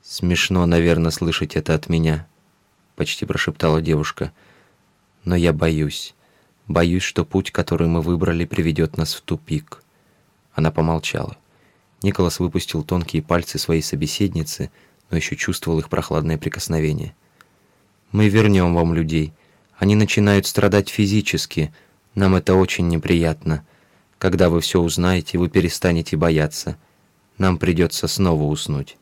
«Смешно, 0.02 0.66
наверное, 0.66 1.11
слышать 1.11 1.57
это 1.57 1.74
от 1.74 1.88
меня»,— 1.88 2.29
почти 2.94 3.24
прошептала 3.24 3.81
девушка. 3.81 4.33
«Но 5.24 5.35
я 5.35 5.55
боюсь. 5.55 6.14
Боюсь, 6.68 7.02
что 7.02 7.24
путь, 7.24 7.50
который 7.50 7.88
мы 7.88 8.00
выбрали, 8.00 8.44
приведет 8.44 8.96
нас 8.96 9.14
в 9.14 9.20
тупик». 9.22 9.83
Она 10.55 10.70
помолчала. 10.70 11.37
Николас 12.02 12.40
выпустил 12.40 12.83
тонкие 12.83 13.22
пальцы 13.22 13.59
своей 13.59 13.83
собеседницы, 13.83 14.70
но 15.11 15.16
еще 15.16 15.37
чувствовал 15.37 15.79
их 15.79 15.88
прохладное 15.88 16.38
прикосновение. 16.38 17.14
«Мы 18.12 18.29
вернем 18.29 18.74
вам 18.74 18.94
людей. 18.94 19.33
Они 19.79 19.94
начинают 19.94 20.46
страдать 20.46 20.88
физически»,— 20.88 21.72
нам 22.16 22.35
это 22.35 22.55
очень 22.55 22.88
неприятно. 22.88 23.64
Когда 24.18 24.48
вы 24.48 24.62
все 24.62 24.81
узнаете, 24.81 25.37
вы 25.37 25.50
перестанете 25.50 26.16
бояться. 26.16 26.79
Нам 27.38 27.59
придется 27.59 28.09
снова 28.09 28.42
уснуть». 28.44 28.96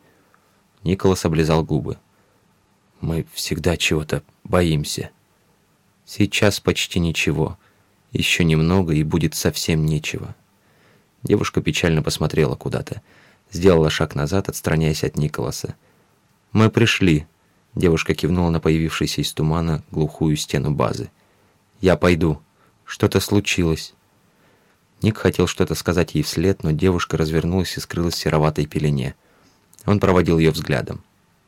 Николас 0.83 1.25
облизал 1.25 1.65
губы. 1.65 1.97
«Мы 3.01 3.25
всегда 3.33 3.77
чего-то 3.77 4.25
боимся. 4.43 5.11
Сейчас 6.05 6.61
почти 6.61 6.99
ничего. 6.99 7.59
Еще 8.13 8.45
немного, 8.45 8.93
и 8.95 9.03
будет 9.03 9.35
совсем 9.35 9.85
нечего». 9.87 10.35
Девушка 11.23 11.63
печально 11.63 12.03
посмотрела 12.03 12.55
куда-то. 12.55 13.03
Сделала 13.51 13.89
шаг 13.89 14.15
назад, 14.15 14.49
отстраняясь 14.49 15.05
от 15.05 15.17
Николаса. 15.17 15.75
«Мы 16.53 16.71
пришли»,— 16.71 17.27
девушка 17.75 18.15
кивнула 18.15 18.51
на 18.51 18.61
появившуюся 18.61 19.23
из 19.23 19.33
тумана 19.33 19.83
глухую 19.91 20.37
стену 20.37 20.71
базы. 20.71 21.11
«Я 21.81 21.97
пойду». 21.97 22.41
Что-то 22.85 23.21
случилось. 23.21 23.95
Ник 25.01 25.17
хотел 25.17 25.47
что-то 25.47 25.75
сказать 25.75 26.15
ей 26.15 26.23
вслед, 26.23 26.63
но 26.63 26.71
девушка 26.71 27.17
развернулась 27.17 27.77
и 27.77 27.81
скрылась 27.81 28.15
в 28.15 28.19
сероватой 28.19 28.67
пелене. 28.67 29.15
Он 29.87 30.01
проводил 30.01 30.39
ее 30.39 30.51
взглядом. 30.51 31.03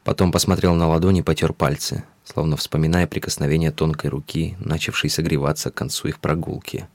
Потом 0.05 0.33
посмотрел 0.33 0.75
на 0.75 0.89
ладони 0.89 1.21
и 1.21 1.23
потер 1.23 1.53
пальцы, 1.53 2.05
словно 2.27 2.57
вспоминая 2.57 3.07
прикосновение 3.07 3.71
тонкой 3.71 4.11
руки, 4.11 4.57
начавшей 4.59 5.09
согреваться 5.11 5.71
к 5.71 5.75
концу 5.75 6.09
их 6.09 6.19
прогулки. 6.19 6.89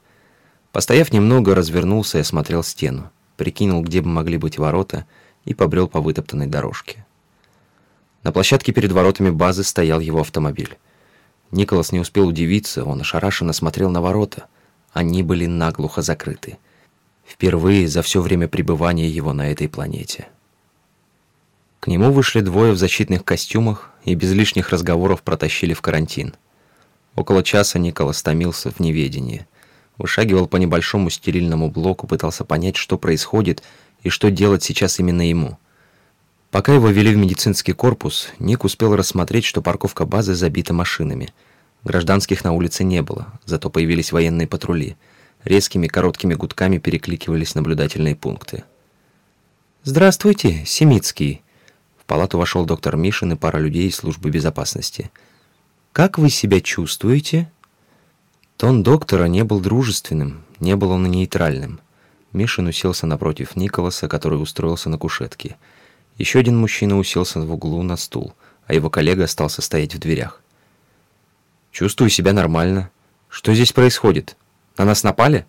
Постояв 0.72 1.12
немного, 1.12 1.56
развернулся 1.56 2.18
и 2.18 2.22
осмотрел 2.22 2.64
стену, 2.64 3.10
прикинул, 3.38 3.82
где 3.82 4.02
бы 4.02 4.10
могли 4.10 4.38
быть 4.38 4.58
ворота, 4.58 5.06
и 5.46 5.54
побрел 5.54 5.88
по 5.88 6.02
вытоптанной 6.02 6.48
дорожке. 6.48 7.06
На 8.24 8.32
площадке 8.32 8.72
перед 8.72 8.92
воротами 8.92 9.32
базы 9.32 9.64
стоял 9.64 10.00
его 10.00 10.20
автомобиль. 10.20 10.78
Николас 11.50 11.92
не 11.92 12.00
успел 12.00 12.28
удивиться, 12.28 12.86
он 12.86 13.02
ошарашенно 13.02 13.54
смотрел 13.54 13.90
на 13.90 14.02
ворота. 14.02 14.46
Они 14.94 15.24
были 15.24 15.48
наглухо 15.48 16.02
закрыты. 16.02 16.60
Впервые 17.26 17.88
за 17.88 18.02
все 18.02 18.22
время 18.22 18.48
пребывания 18.48 19.10
его 19.10 19.34
на 19.34 19.52
этой 19.52 19.68
планете. 19.68 20.28
К 21.80 21.88
нему 21.88 22.12
вышли 22.12 22.42
двое 22.42 22.74
в 22.74 22.78
защитных 22.78 23.26
костюмах 23.26 23.91
и 24.04 24.16
без 24.16 24.32
лишних 24.34 24.70
разговоров 24.70 25.22
протащили 25.22 25.74
в 25.74 25.82
карантин. 25.82 26.34
Около 27.16 27.44
часа 27.44 27.80
Николас 27.80 28.24
томился 28.24 28.72
в 28.72 28.80
неведении. 28.80 29.46
Вышагивал 29.98 30.48
по 30.48 30.58
небольшому 30.58 31.10
стерильному 31.10 31.70
блоку, 31.70 32.08
пытался 32.08 32.44
понять, 32.44 32.78
что 32.78 32.98
происходит 32.98 33.64
и 34.02 34.10
что 34.10 34.32
делать 34.32 34.64
сейчас 34.64 35.00
именно 35.00 35.28
ему. 35.28 35.58
Пока 36.50 36.74
его 36.74 36.90
вели 36.90 37.14
в 37.14 37.18
медицинский 37.18 37.74
корпус, 37.74 38.30
Ник 38.40 38.64
успел 38.64 38.96
рассмотреть, 38.96 39.46
что 39.46 39.62
парковка 39.62 40.06
базы 40.06 40.34
забита 40.34 40.74
машинами. 40.74 41.30
Гражданских 41.84 42.44
на 42.44 42.52
улице 42.52 42.84
не 42.84 43.02
было, 43.02 43.28
зато 43.46 43.70
появились 43.70 44.12
военные 44.12 44.48
патрули. 44.48 44.96
Резкими 45.44 45.88
короткими 45.88 46.34
гудками 46.34 46.78
перекликивались 46.78 47.56
наблюдательные 47.56 48.16
пункты. 48.16 48.64
«Здравствуйте, 49.84 50.64
Семицкий», 50.66 51.42
палату 52.12 52.38
вошел 52.38 52.66
доктор 52.66 52.98
Мишин 52.98 53.32
и 53.32 53.36
пара 53.38 53.58
людей 53.58 53.88
из 53.88 53.96
службы 53.96 54.32
безопасности. 54.32 55.12
«Как 55.94 56.18
вы 56.18 56.30
себя 56.30 56.60
чувствуете?» 56.60 57.50
Тон 58.58 58.84
доктора 58.84 59.28
не 59.30 59.46
был 59.46 59.62
дружественным, 59.62 60.44
не 60.60 60.76
был 60.76 60.92
он 60.92 61.10
нейтральным. 61.10 61.80
Мишин 62.34 62.68
уселся 62.68 63.08
напротив 63.08 63.56
Николаса, 63.56 64.10
который 64.10 64.36
устроился 64.36 64.90
на 64.90 64.98
кушетке. 64.98 65.56
Еще 66.18 66.40
один 66.40 66.58
мужчина 66.58 66.98
уселся 66.98 67.40
в 67.40 67.50
углу 67.50 67.82
на 67.82 67.96
стул, 67.96 68.34
а 68.68 68.74
его 68.74 68.90
коллега 68.90 69.24
остался 69.24 69.62
стоять 69.62 69.96
в 69.96 70.00
дверях. 70.00 70.42
«Чувствую 71.72 72.10
себя 72.10 72.34
нормально. 72.34 72.92
Что 73.30 73.54
здесь 73.54 73.72
происходит? 73.72 74.36
На 74.78 74.84
нас 74.84 75.04
напали?» 75.04 75.46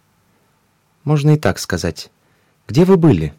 «Можно 1.03 1.31
и 1.31 1.38
так 1.38 1.59
сказать. 1.59 2.12
Где 2.68 2.85
вы 2.85 2.98
были?» 2.98 3.35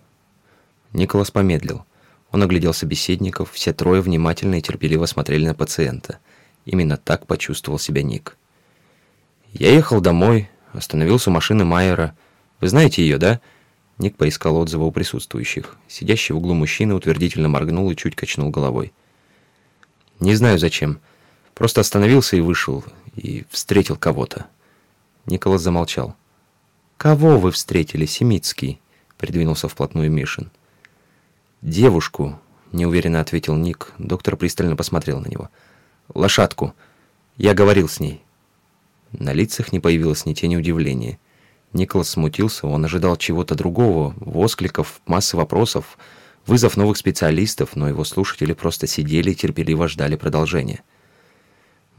Николас 0.91 1.31
помедлил. 1.31 1.85
Он 2.33 2.41
оглядел 2.41 2.73
собеседников, 2.73 3.51
все 3.51 3.73
трое 3.73 4.01
внимательно 4.01 4.55
и 4.55 4.61
терпеливо 4.61 5.05
смотрели 5.05 5.45
на 5.45 5.53
пациента. 5.53 6.17
Именно 6.65 6.97
так 6.97 7.27
почувствовал 7.27 7.77
себя 7.77 8.01
Ник. 8.01 8.37
«Я 9.53 9.71
ехал 9.71 10.01
домой, 10.01 10.49
остановился 10.73 11.29
у 11.29 11.33
машины 11.33 11.63
Майера. 11.63 12.15
Вы 12.59 12.69
знаете 12.69 13.03
ее, 13.03 13.19
да?» 13.19 13.39
Ник 13.99 14.17
поискал 14.17 14.57
отзывы 14.57 14.87
у 14.87 14.91
присутствующих. 14.91 15.77
Сидящий 15.87 16.33
в 16.33 16.39
углу 16.39 16.55
мужчина 16.55 16.95
утвердительно 16.95 17.49
моргнул 17.49 17.91
и 17.91 17.95
чуть 17.95 18.15
качнул 18.15 18.49
головой. 18.49 18.93
«Не 20.19 20.33
знаю 20.33 20.57
зачем. 20.57 20.99
Просто 21.53 21.81
остановился 21.81 22.35
и 22.35 22.41
вышел, 22.41 22.83
и 23.15 23.45
встретил 23.51 23.95
кого-то». 23.95 24.47
Николас 25.27 25.61
замолчал. 25.61 26.15
«Кого 26.97 27.37
вы 27.37 27.51
встретили, 27.51 28.07
Семицкий?» 28.07 28.81
Придвинулся 29.19 29.67
вплотную 29.67 30.09
Мишин. 30.09 30.49
«Девушку»,— 31.63 32.37
неуверенно 32.73 33.21
ответил 33.21 33.55
Ник. 33.55 33.93
Доктор 33.97 34.35
пристально 34.35 34.75
посмотрел 34.75 35.21
на 35.21 35.27
него. 35.27 35.49
«Лошадку. 36.13 36.73
Я 37.37 37.53
говорил 37.53 37.87
с 37.87 38.01
ней». 38.01 38.21
На 39.13 39.31
лицах 39.31 39.71
не 39.71 39.79
появилось 39.79 40.25
ни 40.25 40.33
тени 40.33 40.57
удивления. 40.57 41.19
Николас 41.71 42.09
смутился, 42.09 42.67
он 42.67 42.83
ожидал 42.83 43.15
чего-то 43.15 43.55
другого, 43.55 44.13
воскликов, 44.17 44.99
массы 45.05 45.37
вопросов, 45.37 45.97
вызов 46.45 46.75
новых 46.75 46.97
специалистов, 46.97 47.77
но 47.77 47.87
его 47.87 48.03
слушатели 48.03 48.51
просто 48.51 48.85
сидели 48.85 49.31
и 49.31 49.35
терпеливо 49.35 49.87
ждали 49.87 50.17
продолжения. 50.17 50.83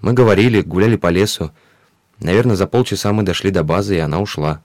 Мы 0.02 0.12
говорили, 0.12 0.60
гуляли 0.60 0.96
по 0.96 1.08
лесу. 1.08 1.52
Наверное, 2.18 2.56
за 2.56 2.66
полчаса 2.66 3.14
мы 3.14 3.22
дошли 3.22 3.50
до 3.50 3.64
базы, 3.64 3.96
и 3.96 4.00
она 4.00 4.20
ушла. 4.20 4.62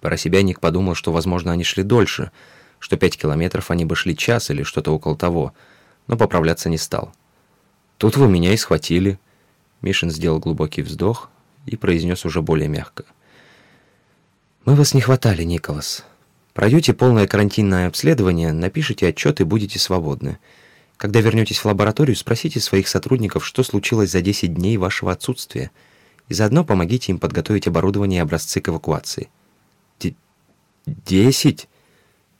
Про 0.00 0.16
себя 0.16 0.42
Ник 0.42 0.60
подумал, 0.60 0.94
что, 0.94 1.10
возможно, 1.10 1.50
они 1.50 1.64
шли 1.64 1.82
дольше— 1.82 2.30
что 2.82 2.96
пять 2.96 3.16
километров 3.16 3.70
они 3.70 3.84
бы 3.84 3.94
шли 3.94 4.16
час 4.16 4.50
или 4.50 4.64
что-то 4.64 4.92
около 4.92 5.16
того, 5.16 5.54
но 6.08 6.16
поправляться 6.16 6.68
не 6.68 6.78
стал. 6.78 7.12
«Тут 7.96 8.16
вы 8.16 8.28
меня 8.28 8.52
и 8.52 8.56
схватили». 8.56 9.20
Мишин 9.82 10.10
сделал 10.10 10.40
глубокий 10.40 10.82
вздох 10.82 11.30
и 11.64 11.76
произнес 11.76 12.24
уже 12.24 12.42
более 12.42 12.68
мягко. 12.68 13.04
«Мы 14.64 14.74
вас 14.74 14.94
не 14.94 15.00
хватали, 15.00 15.44
Николас. 15.44 16.04
Пройдете 16.54 16.92
полное 16.92 17.28
карантинное 17.28 17.86
обследование, 17.86 18.52
напишите 18.52 19.06
отчет 19.06 19.40
и 19.40 19.44
будете 19.44 19.78
свободны. 19.78 20.38
Когда 20.96 21.20
вернетесь 21.20 21.58
в 21.58 21.66
лабораторию, 21.66 22.16
спросите 22.16 22.58
своих 22.58 22.88
сотрудников, 22.88 23.46
что 23.46 23.62
случилось 23.62 24.10
за 24.10 24.22
10 24.22 24.54
дней 24.54 24.76
вашего 24.76 25.12
отсутствия, 25.12 25.70
и 26.28 26.34
заодно 26.34 26.64
помогите 26.64 27.12
им 27.12 27.20
подготовить 27.20 27.68
оборудование 27.68 28.18
и 28.18 28.22
образцы 28.22 28.60
к 28.60 28.68
эвакуации». 28.68 29.30
«Десять?» 30.84 31.68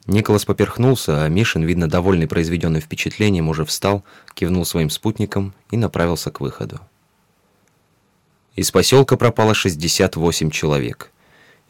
Николас 0.07 0.45
поперхнулся, 0.45 1.23
а 1.23 1.29
Мишин, 1.29 1.63
видно, 1.63 1.89
довольный 1.89 2.27
произведенным 2.27 2.81
впечатлением, 2.81 3.49
уже 3.49 3.65
встал, 3.65 4.05
кивнул 4.35 4.65
своим 4.65 4.91
спутникам 4.91 5.55
и 5.71 5.77
направился 5.77 6.31
к 6.31 6.41
выходу. 6.41 6.81
Из 8.57 8.71
поселка 8.71 9.17
пропало 9.17 9.55
68 9.55 10.51
человек. 10.51 11.11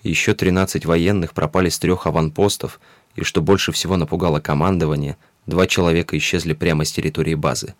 Еще 0.02 0.34
13 0.34 0.86
военных 0.86 1.34
пропали 1.34 1.68
с 1.68 1.78
трех 1.78 2.06
аванпостов, 2.06 2.80
и, 3.14 3.22
что 3.22 3.42
больше 3.42 3.70
всего 3.70 3.98
напугало 3.98 4.40
командование, 4.40 5.18
два 5.46 5.66
человека 5.66 6.16
исчезли 6.16 6.54
прямо 6.54 6.86
с 6.86 6.92
территории 6.92 7.34
базы. 7.34 7.74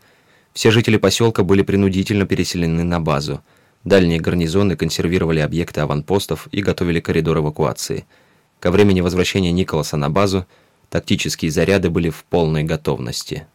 Все 0.53 0.71
жители 0.71 0.99
поселка 0.99 1.43
были 1.43 1.63
принудительно 1.63 2.27
переселены 2.27 2.85
на 2.85 3.01
базу. 3.01 3.43
Дальние 3.85 4.21
гарнизоны 4.21 4.77
консервировали 4.77 5.41
объекты 5.41 5.81
аванпостов 5.81 6.47
и 6.53 6.61
готовили 6.61 7.01
коридор 7.01 7.39
эвакуации– 7.39 8.05
Ко 8.63 8.71
времени 8.71 9.01
возвращения 9.01 9.51
Николаса 9.51 9.97
на 9.97 10.09
базу 10.09 10.47
тактические 10.89 11.51
заряды 11.51 11.91
были 11.91 12.11
в 12.11 12.23
полной 12.23 12.63
готовности. 12.63 13.49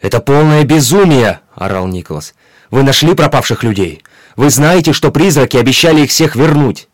«Это 0.00 0.20
полное 0.20 0.62
безумие!»– 0.62 1.40
орал 1.56 1.88
Николас. 1.88 2.36
«Вы 2.70 2.84
нашли 2.84 3.16
пропавших 3.16 3.64
людей? 3.64 4.04
Вы 4.36 4.50
знаете, 4.50 4.92
что 4.92 5.10
призраки 5.10 5.56
обещали 5.56 6.02
их 6.02 6.10
всех 6.10 6.36
вернуть? 6.36 6.88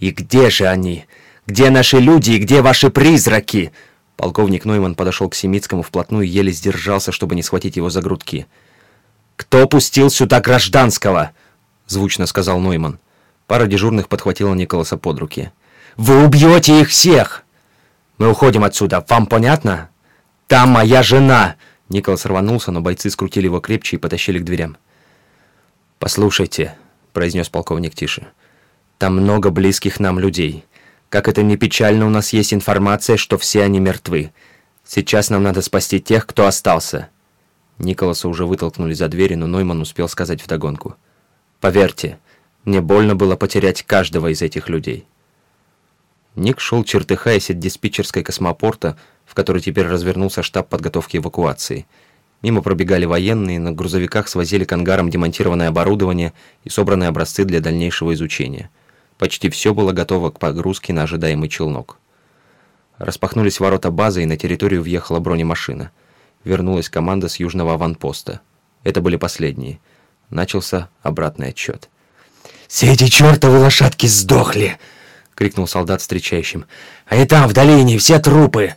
И 0.00 0.10
где 0.10 0.50
же 0.50 0.66
они? 0.66 1.06
Где 1.46 1.70
наши 1.70 1.98
люди 1.98 2.32
и 2.32 2.38
где 2.38 2.60
ваши 2.60 2.90
призраки?» 2.90 3.72
Полковник 4.18 4.66
Нойман 4.66 4.96
подошел 4.96 5.30
к 5.30 5.34
Семицкому 5.34 5.80
вплотную 5.80 6.26
и 6.26 6.28
еле 6.28 6.52
сдержался, 6.52 7.10
чтобы 7.10 7.36
не 7.36 7.42
схватить 7.42 7.76
его 7.76 7.88
за 7.88 8.02
грудки. 8.02 8.46
«Кто 9.36 9.66
пустил 9.66 10.10
сюда 10.10 10.42
гражданского?»– 10.42 11.30
звучно 11.86 12.26
сказал 12.26 12.60
Нойман. 12.60 12.98
Пара 13.46 13.64
дежурных 13.64 14.08
подхватила 14.08 14.52
Николаса 14.52 14.98
под 14.98 15.20
руки. 15.20 15.52
Вы 16.00 16.24
убьете 16.24 16.80
их 16.80 16.88
всех! 16.88 17.44
Мы 18.16 18.30
уходим 18.30 18.64
отсюда, 18.64 19.04
вам 19.06 19.26
понятно? 19.26 19.90
Там 20.46 20.70
моя 20.70 21.02
жена!» 21.02 21.56
Николас 21.90 22.24
рванулся, 22.24 22.72
но 22.72 22.80
бойцы 22.80 23.10
скрутили 23.10 23.44
его 23.44 23.60
крепче 23.60 23.96
и 23.96 23.98
потащили 23.98 24.38
к 24.38 24.44
дверям. 24.44 24.78
«Послушайте»,— 25.98 26.74
произнес 27.12 27.50
полковник 27.50 27.94
тише,— 27.94 28.28
«там 28.98 29.16
много 29.16 29.50
близких 29.50 30.00
нам 30.00 30.18
людей. 30.18 30.64
Как 31.10 31.28
это 31.28 31.42
не 31.42 31.58
печально, 31.58 32.06
у 32.06 32.10
нас 32.10 32.32
есть 32.32 32.54
информация, 32.54 33.18
что 33.18 33.36
все 33.36 33.62
они 33.62 33.78
мертвы. 33.78 34.32
Сейчас 34.86 35.28
нам 35.28 35.42
надо 35.42 35.60
спасти 35.60 36.00
тех, 36.00 36.26
кто 36.26 36.46
остался». 36.46 37.10
Николаса 37.76 38.26
уже 38.26 38.46
вытолкнули 38.46 38.94
за 38.94 39.08
двери, 39.08 39.34
но 39.34 39.46
Нойман 39.46 39.82
успел 39.82 40.08
сказать 40.08 40.42
вдогонку. 40.42 40.96
«Поверьте, 41.60 42.18
мне 42.64 42.80
больно 42.80 43.16
было 43.16 43.36
потерять 43.36 43.82
каждого 43.82 44.28
из 44.32 44.40
этих 44.40 44.70
людей». 44.70 45.06
Ник 46.36 46.60
шел, 46.60 46.84
чертыхаясь 46.84 47.50
от 47.50 47.58
диспетчерской 47.58 48.22
космопорта, 48.22 48.96
в 49.24 49.34
которой 49.34 49.60
теперь 49.60 49.86
развернулся 49.86 50.42
штаб 50.42 50.68
подготовки 50.68 51.16
эвакуации. 51.16 51.86
Мимо 52.42 52.62
пробегали 52.62 53.04
военные, 53.04 53.58
на 53.58 53.72
грузовиках 53.72 54.28
свозили 54.28 54.64
к 54.64 54.72
ангарам 54.72 55.10
демонтированное 55.10 55.68
оборудование 55.68 56.32
и 56.64 56.70
собранные 56.70 57.08
образцы 57.08 57.44
для 57.44 57.60
дальнейшего 57.60 58.14
изучения. 58.14 58.70
Почти 59.18 59.50
все 59.50 59.74
было 59.74 59.92
готово 59.92 60.30
к 60.30 60.38
погрузке 60.38 60.92
на 60.92 61.02
ожидаемый 61.02 61.50
челнок. 61.50 61.98
Распахнулись 62.96 63.60
ворота 63.60 63.90
базы, 63.90 64.22
и 64.22 64.26
на 64.26 64.36
территорию 64.36 64.82
въехала 64.82 65.20
бронемашина. 65.20 65.90
Вернулась 66.44 66.88
команда 66.88 67.28
с 67.28 67.36
южного 67.36 67.74
аванпоста. 67.74 68.40
Это 68.82 69.02
были 69.02 69.16
последние. 69.16 69.78
Начался 70.30 70.88
обратный 71.02 71.48
отчет. 71.48 71.90
«Все 72.68 72.92
эти 72.92 73.08
чертовы 73.08 73.58
лошадки 73.58 74.06
сдохли!» 74.06 74.78
Крикнул 75.34 75.66
солдат 75.66 76.00
встречающим. 76.00 76.66
«Они 77.06 77.26
там, 77.26 77.48
в 77.48 77.52
долине, 77.52 77.98
все 77.98 78.18
трупы!» 78.18 78.74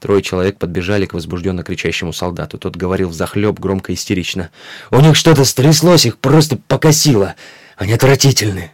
Трое 0.00 0.22
человек 0.22 0.58
подбежали 0.58 1.04
к 1.04 1.12
возбужденно 1.12 1.62
кричащему 1.62 2.12
солдату. 2.12 2.58
Тот 2.58 2.76
говорил 2.76 3.10
взахлеб, 3.10 3.58
громко 3.58 3.92
истерично. 3.92 4.50
«У 4.90 4.98
них 5.00 5.14
что-то 5.14 5.44
стряслось, 5.44 6.06
их 6.06 6.18
просто 6.18 6.56
покосило. 6.56 7.34
Они 7.76 7.92
отвратительны!» 7.92 8.72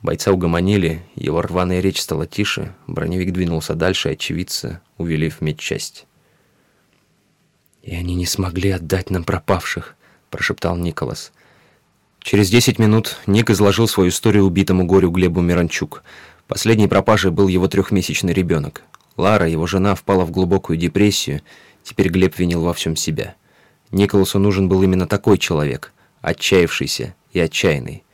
Бойца 0.00 0.32
угомонили, 0.32 1.02
его 1.14 1.42
рваная 1.42 1.80
речь 1.80 2.00
стала 2.00 2.26
тише, 2.26 2.74
броневик 2.88 3.32
двинулся 3.32 3.74
дальше, 3.74 4.10
очевидцы 4.10 4.80
увели 4.98 5.30
в 5.30 5.40
медчасть. 5.42 6.06
«И 7.82 7.94
они 7.94 8.16
не 8.16 8.26
смогли 8.26 8.70
отдать 8.70 9.10
нам 9.10 9.22
пропавших»,— 9.22 9.94
прошептал 10.30 10.76
Николас. 10.76 11.32
Через 12.20 12.50
десять 12.50 12.78
минут 12.78 13.16
Ник 13.26 13.50
изложил 13.50 13.86
свою 13.86 14.10
историю 14.10 14.44
убитому 14.44 14.86
горю 14.86 15.10
Глебу 15.10 15.40
Миранчук. 15.40 16.04
Последней 16.48 16.88
пропажей 16.88 17.30
был 17.30 17.48
его 17.48 17.68
трехмесячный 17.68 18.32
ребенок. 18.32 18.82
Лара, 19.16 19.48
его 19.48 19.66
жена, 19.66 19.94
впала 19.94 20.24
в 20.24 20.30
глубокую 20.30 20.76
депрессию. 20.76 21.42
Теперь 21.82 22.08
Глеб 22.08 22.38
винил 22.38 22.62
во 22.62 22.74
всем 22.74 22.96
себя. 22.96 23.34
Николасу 23.90 24.38
нужен 24.38 24.68
был 24.68 24.82
именно 24.82 25.06
такой 25.06 25.38
человек, 25.38 25.92
отчаявшийся 26.20 27.14
и 27.32 27.40
отчаянный. 27.40 28.04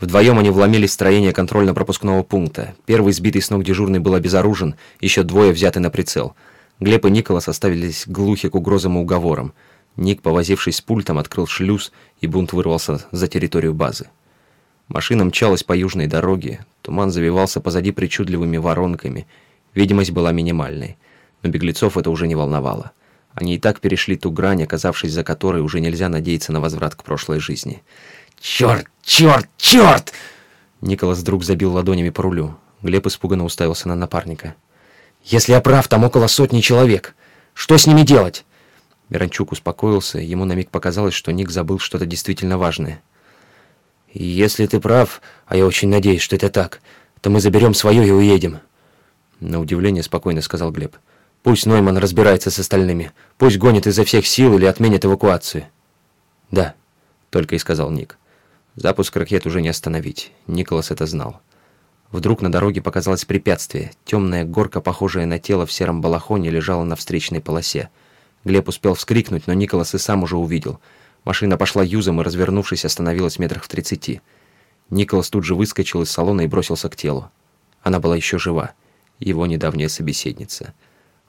Вдвоем 0.00 0.38
они 0.38 0.50
вломились 0.50 0.90
в 0.90 0.94
строение 0.94 1.32
контрольно-пропускного 1.32 2.22
пункта. 2.22 2.74
Первый 2.84 3.12
сбитый 3.12 3.42
с 3.42 3.50
ног 3.50 3.64
дежурный 3.64 4.00
был 4.00 4.14
обезоружен, 4.14 4.74
еще 5.00 5.22
двое 5.22 5.52
взяты 5.52 5.80
на 5.80 5.90
прицел. 5.90 6.34
Глеб 6.80 7.06
и 7.06 7.10
Николас 7.10 7.48
оставились 7.48 8.04
глухи 8.06 8.48
к 8.48 8.54
угрозам 8.54 8.98
и 8.98 9.00
уговорам. 9.00 9.54
Ник, 9.96 10.22
повозившись 10.22 10.76
с 10.76 10.80
пультом, 10.80 11.18
открыл 11.18 11.46
шлюз, 11.46 11.92
и 12.20 12.26
бунт 12.26 12.52
вырвался 12.52 13.04
за 13.12 13.28
территорию 13.28 13.74
базы. 13.74 14.08
Машина 14.88 15.24
мчалась 15.24 15.62
по 15.62 15.72
южной 15.72 16.06
дороге, 16.06 16.64
туман 16.82 17.10
завивался 17.10 17.60
позади 17.60 17.92
причудливыми 17.92 18.56
воронками– 18.56 19.26
Видимость 19.74 20.12
была 20.12 20.30
минимальной, 20.30 20.96
но 21.42 21.50
беглецов 21.50 21.96
это 21.96 22.10
уже 22.10 22.28
не 22.28 22.36
волновало. 22.36 22.92
Они 23.34 23.56
и 23.56 23.58
так 23.58 23.80
перешли 23.80 24.16
ту 24.16 24.30
грань, 24.30 24.62
оказавшись 24.62 25.12
за 25.12 25.24
которой 25.24 25.62
уже 25.62 25.80
нельзя 25.80 26.08
надеяться 26.08 26.52
на 26.52 26.60
возврат 26.60 26.94
к 26.94 27.02
прошлой 27.02 27.40
жизни. 27.40 27.82
«Черт, 28.40 28.86
черт, 29.02 29.48
черт!» 29.56 30.12
Николас 30.80 31.18
вдруг 31.18 31.42
забил 31.42 31.72
ладонями 31.72 32.10
по 32.10 32.22
рулю. 32.22 32.56
Глеб 32.82 33.06
испуганно 33.06 33.44
уставился 33.44 33.88
на 33.88 33.96
напарника. 33.96 34.54
«Если 35.24 35.52
я 35.52 35.60
прав, 35.60 35.88
там 35.88 36.04
около 36.04 36.28
сотни 36.28 36.60
человек. 36.60 37.16
Что 37.52 37.76
с 37.76 37.86
ними 37.86 38.02
делать?» 38.02 38.44
Миранчук 39.08 39.52
успокоился, 39.52 40.18
ему 40.18 40.44
на 40.44 40.52
миг 40.52 40.70
показалось, 40.70 41.14
что 41.14 41.32
Ник 41.32 41.50
забыл 41.50 41.78
что-то 41.78 42.06
действительно 42.06 42.58
важное. 42.58 43.02
«Если 44.14 44.66
ты 44.66 44.80
прав, 44.80 45.20
а 45.46 45.56
я 45.56 45.66
очень 45.66 45.90
надеюсь, 45.90 46.22
что 46.22 46.36
это 46.36 46.48
так, 46.48 46.80
то 47.20 47.28
мы 47.28 47.40
заберем 47.40 47.74
свое 47.74 48.06
и 48.06 48.10
уедем». 48.10 48.60
На 49.40 49.60
удивление 49.60 50.02
спокойно 50.02 50.40
сказал 50.40 50.70
Глеб. 50.70 50.96
Пусть 51.44 51.66
Нойман 51.66 51.98
разбирается 51.98 52.50
с 52.50 52.58
остальными. 52.58 53.12
Пусть 53.36 53.58
гонит 53.58 53.86
изо 53.86 54.04
всех 54.04 54.26
сил 54.26 54.56
или 54.56 54.64
отменит 54.64 55.04
эвакуацию. 55.04 55.66
Да, 56.50 56.74
только 57.28 57.54
и 57.54 57.58
сказал 57.58 57.90
Ник. 57.90 58.16
Запуск 58.76 59.14
ракет 59.14 59.44
уже 59.44 59.60
не 59.60 59.68
остановить. 59.68 60.32
Николас 60.46 60.90
это 60.90 61.04
знал. 61.04 61.42
Вдруг 62.10 62.40
на 62.40 62.50
дороге 62.50 62.80
показалось 62.80 63.26
препятствие. 63.26 63.92
Темная 64.06 64.44
горка, 64.44 64.80
похожая 64.80 65.26
на 65.26 65.38
тело 65.38 65.66
в 65.66 65.72
сером 65.72 66.00
балахоне, 66.00 66.48
лежала 66.48 66.82
на 66.82 66.96
встречной 66.96 67.42
полосе. 67.42 67.90
Глеб 68.44 68.66
успел 68.68 68.94
вскрикнуть, 68.94 69.46
но 69.46 69.52
Николас 69.52 69.94
и 69.94 69.98
сам 69.98 70.22
уже 70.22 70.38
увидел. 70.38 70.80
Машина 71.24 71.56
пошла 71.56 71.82
юзом 71.82 72.20
и, 72.20 72.24
развернувшись, 72.24 72.84
остановилась 72.84 73.38
метрах 73.38 73.64
в 73.64 73.68
тридцати. 73.68 74.20
Николас 74.90 75.30
тут 75.30 75.44
же 75.44 75.54
выскочил 75.54 76.02
из 76.02 76.10
салона 76.10 76.42
и 76.42 76.46
бросился 76.46 76.88
к 76.88 76.96
телу. 76.96 77.30
Она 77.82 77.98
была 77.98 78.16
еще 78.16 78.38
жива 78.38 78.72
его 79.18 79.46
недавняя 79.46 79.88
собеседница. 79.88 80.74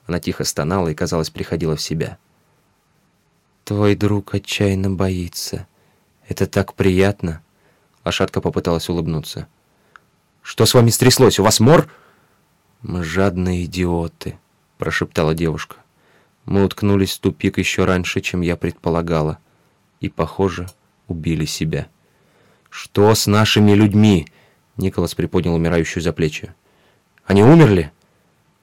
Она 0.06 0.20
тихо 0.20 0.44
стонала 0.44 0.88
и, 0.88 0.94
казалось, 0.94 1.30
приходила 1.30 1.76
в 1.76 1.82
себя. 1.82 2.18
«Твой 3.64 3.96
друг 3.96 4.34
отчаянно 4.34 4.90
боится. 4.90 5.66
Это 6.28 6.46
так 6.46 6.74
приятно!» 6.74 7.42
Лошадка 8.04 8.40
попыталась 8.40 8.88
улыбнуться. 8.88 9.48
«Что 10.42 10.66
с 10.66 10.74
вами 10.74 10.90
стряслось? 10.90 11.40
У 11.40 11.42
вас 11.42 11.58
мор?» 11.58 11.88
«Мы 12.82 13.02
жадные 13.02 13.64
идиоты»,— 13.64 14.38
прошептала 14.78 15.34
девушка. 15.34 15.76
«Мы 16.44 16.64
уткнулись 16.64 17.16
в 17.16 17.20
тупик 17.20 17.58
еще 17.58 17.84
раньше, 17.84 18.20
чем 18.20 18.42
я 18.42 18.56
предполагала, 18.56 19.38
и, 20.00 20.08
похоже, 20.08 20.66
убили 21.08 21.44
себя». 21.44 21.88
«Что 22.70 23.14
с 23.14 23.26
нашими 23.26 23.72
людьми?» 23.72 24.26
Николас 24.76 25.14
приподнял 25.14 25.54
умирающую 25.54 26.02
за 26.02 26.12
плечи. 26.12 26.52
Они 27.26 27.42
умерли?» 27.42 27.92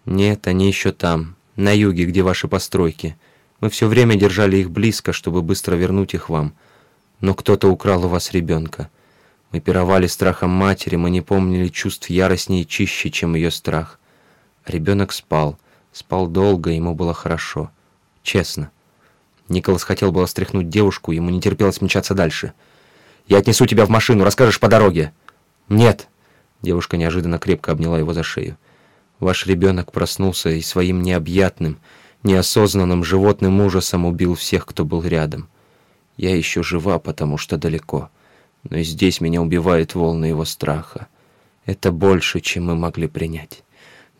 «Нет, 0.05 0.47
они 0.47 0.67
еще 0.67 0.91
там, 0.91 1.35
на 1.55 1.75
юге, 1.75 2.05
где 2.05 2.21
ваши 2.21 2.47
постройки. 2.47 3.17
Мы 3.59 3.69
все 3.69 3.87
время 3.87 4.15
держали 4.15 4.57
их 4.57 4.71
близко, 4.71 5.13
чтобы 5.13 5.41
быстро 5.41 5.75
вернуть 5.75 6.13
их 6.13 6.29
вам. 6.29 6.53
Но 7.19 7.33
кто-то 7.33 7.69
украл 7.69 8.05
у 8.05 8.09
вас 8.09 8.31
ребенка. 8.31 8.89
Мы 9.51 9.59
пировали 9.59 10.07
страхом 10.07 10.49
матери, 10.49 10.95
мы 10.95 11.09
не 11.09 11.21
помнили 11.21 11.67
чувств 11.67 12.09
яростнее 12.09 12.63
и 12.63 12.67
чище, 12.67 13.09
чем 13.11 13.35
ее 13.35 13.51
страх. 13.51 13.99
Ребенок 14.65 15.11
спал, 15.11 15.57
спал 15.91 16.27
долго, 16.27 16.71
ему 16.71 16.95
было 16.95 17.13
хорошо. 17.13 17.71
Честно». 18.23 18.71
Николас 19.49 19.83
хотел 19.83 20.11
было 20.11 20.25
стряхнуть 20.25 20.69
девушку, 20.69 21.11
ему 21.11 21.29
не 21.29 21.41
терпелось 21.41 21.81
мчаться 21.81 22.13
дальше. 22.13 22.53
«Я 23.27 23.37
отнесу 23.37 23.65
тебя 23.65 23.85
в 23.85 23.89
машину, 23.89 24.23
расскажешь 24.23 24.59
по 24.59 24.67
дороге». 24.67 25.13
«Нет», 25.69 26.09
Девушка 26.63 26.95
неожиданно 26.95 27.37
крепко 27.37 27.73
обняла 27.73 27.99
его 27.99 28.13
за 28.13 28.23
шею. 28.23 28.57
Ваш 29.19 29.45
ребенок 29.45 29.91
проснулся 29.91 30.49
и 30.49 30.61
своим 30.61 31.01
необъятным, 31.01 31.77
неосознанным 32.23 33.03
животным 33.03 33.59
ужасом 33.61 34.05
убил 34.05 34.33
всех, 34.35 34.65
кто 34.65 34.85
был 34.85 35.03
рядом. 35.03 35.49
Я 36.15 36.35
еще 36.35 36.63
жива, 36.63 36.99
потому 36.99 37.37
что 37.37 37.57
далеко. 37.57 38.09
Но 38.63 38.77
и 38.77 38.83
здесь 38.83 39.19
меня 39.19 39.41
убивают 39.41 39.93
волны 39.93 40.25
его 40.25 40.45
страха. 40.45 41.07
Это 41.65 41.91
больше, 41.91 42.39
чем 42.39 42.67
мы 42.67 42.75
могли 42.75 43.07
принять. 43.07 43.63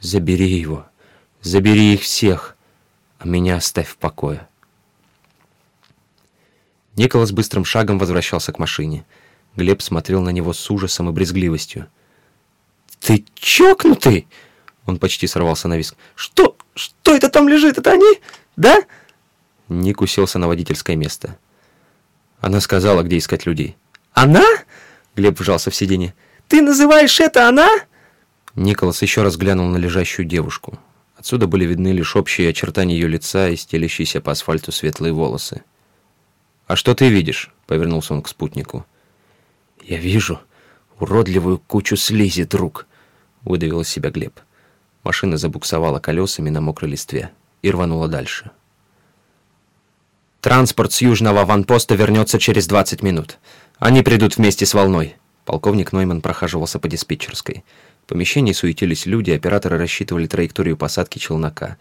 Забери 0.02 0.50
его. 0.50 0.86
Забери 1.42 1.94
их 1.94 2.02
всех, 2.02 2.58
а 3.20 3.28
меня 3.28 3.56
оставь 3.56 3.88
в 3.88 3.96
покое. 3.96 4.48
Николас 6.96 7.32
быстрым 7.32 7.66
шагом 7.66 7.98
возвращался 7.98 8.52
к 8.52 8.60
машине. 8.60 9.06
Глеб 9.56 9.82
смотрел 9.82 10.22
на 10.22 10.30
него 10.30 10.54
с 10.54 10.70
ужасом 10.70 11.10
и 11.10 11.12
брезгливостью. 11.12 11.88
«Ты 13.00 13.26
чокнутый?» 13.36 14.28
Он 14.86 14.98
почти 15.00 15.28
сорвался 15.28 15.68
на 15.68 15.78
виск. 15.78 15.96
«Что? 16.16 16.56
Что 16.76 17.16
это 17.16 17.30
там 17.30 17.48
лежит? 17.48 17.78
Это 17.78 17.92
они? 17.92 18.20
Да?» 18.56 18.84
Ник 19.70 20.02
уселся 20.02 20.40
на 20.40 20.48
водительское 20.48 20.96
место. 20.96 21.38
Она 22.42 22.60
сказала, 22.62 23.04
где 23.04 23.18
искать 23.18 23.46
людей. 23.46 23.76
«Она?» 24.14 24.46
Глеб 25.16 25.40
вжался 25.40 25.72
в 25.72 25.76
сиденье. 25.76 26.14
«Ты 26.48 26.62
называешь 26.62 27.20
это 27.20 27.48
она?» 27.48 27.70
Николас 28.56 29.02
еще 29.02 29.24
раз 29.24 29.38
глянул 29.38 29.68
на 29.68 29.78
лежащую 29.78 30.26
девушку. 30.26 30.78
Отсюда 31.18 31.48
были 31.48 31.66
видны 31.66 31.92
лишь 31.92 32.16
общие 32.16 32.50
очертания 32.50 32.96
ее 32.96 33.08
лица 33.08 33.50
и 33.50 33.56
стелящиеся 33.56 34.22
по 34.22 34.32
асфальту 34.32 34.72
светлые 34.72 35.14
волосы. 35.14 35.64
«А 36.74 36.76
что 36.76 36.96
ты 36.96 37.08
видишь?»— 37.08 37.52
повернулся 37.68 38.16
он 38.16 38.24
к 38.24 38.28
спутнику. 38.28 38.84
«Я 39.84 39.98
вижу 39.98 40.40
уродливую 41.00 41.60
кучу 41.60 41.96
слизи, 41.96 42.46
друг», 42.46 42.88
выдавил 43.44 43.82
из 43.82 43.90
себя 43.90 44.10
Глеб. 44.10 44.40
Машина 45.04 45.38
забуксовала 45.38 46.00
колесами 46.00 46.50
на 46.50 46.62
мокрой 46.62 46.90
листве 46.90 47.30
и 47.62 47.70
рванула 47.70 48.08
дальше. 48.08 48.50
«Транспорт 50.42 50.94
с 50.94 51.02
южного 51.02 51.46
ванпоста 51.46 51.94
вернется 51.94 52.40
через 52.40 52.66
20 52.66 53.04
минут. 53.04 53.38
Они 53.78 54.02
придут 54.02 54.38
вместе 54.38 54.66
с 54.66 54.74
волной». 54.74 55.18
Полковник 55.46 55.92
Нойман 55.92 56.22
прохаживался 56.22 56.80
по 56.80 56.88
диспетчерской. 56.88 57.64
В 58.06 58.08
помещении 58.08 58.52
суетились 58.52 59.06
люди, 59.06 59.30
операторы 59.30 59.78
рассчитывали 59.78 60.26
траекторию 60.26 60.76
посадки 60.76 61.20
челнока. 61.20 61.78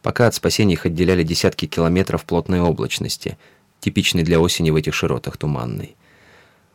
Пока 0.00 0.26
от 0.26 0.34
спасения 0.34 0.72
их 0.72 0.86
отделяли 0.86 1.22
десятки 1.22 1.66
километров 1.66 2.24
плотной 2.24 2.60
облачности, 2.60 3.36
типичной 3.82 4.22
для 4.22 4.40
осени 4.40 4.70
в 4.70 4.76
этих 4.76 4.94
широтах 4.94 5.36
туманной. 5.36 5.96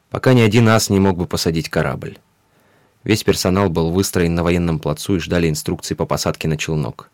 Пока 0.10 0.34
ни 0.34 0.42
один 0.42 0.70
ас 0.70 0.90
не 0.90 1.00
мог 1.00 1.18
бы 1.18 1.26
посадить 1.26 1.70
корабль. 1.70 2.18
Весь 3.04 3.24
персонал 3.24 3.70
был 3.70 3.92
выстроен 3.92 4.36
на 4.36 4.44
военном 4.44 4.80
плацу 4.80 5.16
и 5.16 5.20
ждали 5.20 5.50
инструкций 5.50 5.96
по 5.96 6.06
посадке 6.06 6.48
на 6.48 6.58
челнок. 6.58 7.10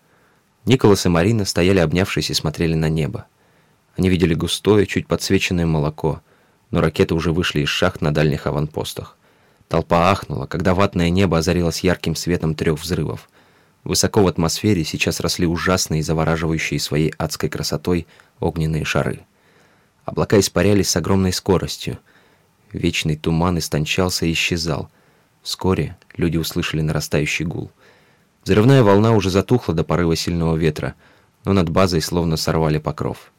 Николас 0.66 1.06
и 1.06 1.10
Марина 1.10 1.46
стояли 1.46 1.80
обнявшись 1.80 2.32
и 2.32 2.34
смотрели 2.34 2.74
на 2.74 2.90
небо. 2.90 3.26
Они 3.96 4.10
видели 4.10 4.34
густое, 4.34 4.88
чуть 4.88 5.08
подсвеченное 5.08 5.68
молоко, 5.68 6.22
но 6.72 6.82
ракеты 6.82 7.14
уже 7.14 7.32
вышли 7.32 7.62
из 7.62 7.70
шахт 7.70 8.02
на 8.02 8.12
дальних 8.12 8.48
аванпостах. 8.48 9.18
Толпа 9.68 10.12
ахнула, 10.12 10.48
когда 10.48 10.74
ватное 10.74 11.10
небо 11.10 11.38
озарилось 11.38 11.82
ярким 11.82 12.16
светом 12.16 12.56
трех 12.56 12.80
взрывов. 12.80 13.30
Высоко 13.84 14.24
в 14.24 14.28
атмосфере 14.28 14.84
сейчас 14.84 15.20
росли 15.20 15.46
ужасные 15.46 16.02
завораживающие 16.02 16.80
своей 16.80 17.14
адской 17.18 17.50
красотой 17.50 18.08
огненные 18.40 18.86
шары. 18.86 19.26
Облака 20.06 20.40
испарялись 20.40 20.90
с 20.90 20.96
огромной 20.96 21.34
скоростью. 21.34 22.00
Вечный 22.72 23.16
туман 23.16 23.58
истончался 23.58 24.26
и 24.26 24.34
исчезал– 24.34 24.90
Вскоре 25.44 25.98
люди 26.16 26.38
услышали 26.38 26.82
нарастающий 26.82 27.46
гул. 27.46 27.70
Взрывная 28.44 28.82
волна 28.82 29.12
уже 29.12 29.30
затухла 29.30 29.74
до 29.74 29.84
порыва 29.84 30.16
сильного 30.16 30.56
ветра, 30.56 30.96
но 31.44 31.52
над 31.52 31.70
базой 31.70 32.02
словно 32.02 32.38
сорвали 32.38 32.80
покров. 32.80 33.32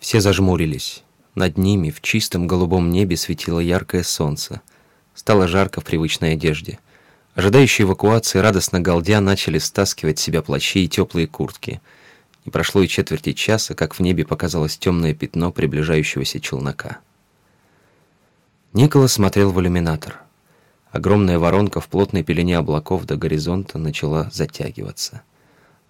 Все 0.00 0.20
зажмурились. 0.20 1.04
Над 1.34 1.58
ними 1.58 1.90
в 1.90 2.00
чистом 2.00 2.46
голубом 2.46 2.90
небе 2.90 3.16
светило 3.16 3.60
яркое 3.60 4.02
солнце. 4.02 4.62
Стало 5.14 5.46
жарко 5.46 5.80
в 5.80 5.84
привычной 5.84 6.32
одежде. 6.32 6.78
Ожидающие 7.34 7.84
эвакуации 7.84 8.38
радостно 8.38 8.80
галдя 8.80 9.20
начали 9.20 9.58
стаскивать 9.58 10.18
с 10.18 10.22
себя 10.22 10.42
плащи 10.42 10.84
и 10.84 10.88
теплые 10.88 11.26
куртки. 11.26 11.80
Не 12.48 12.50
прошло 12.50 12.80
и 12.80 12.88
четверти 12.88 13.34
часа, 13.34 13.74
как 13.74 13.92
в 13.92 14.00
небе 14.00 14.24
показалось 14.24 14.78
темное 14.78 15.12
пятно 15.12 15.52
приближающегося 15.52 16.40
челнока. 16.40 17.00
Николас 18.72 19.12
смотрел 19.12 19.52
в 19.52 19.60
иллюминатор. 19.60 20.20
Огромная 20.90 21.38
воронка 21.38 21.82
в 21.82 21.88
плотной 21.88 22.22
пелене 22.22 22.56
облаков 22.56 23.04
до 23.04 23.16
горизонта 23.16 23.76
начала 23.76 24.30
затягиваться. 24.32 25.20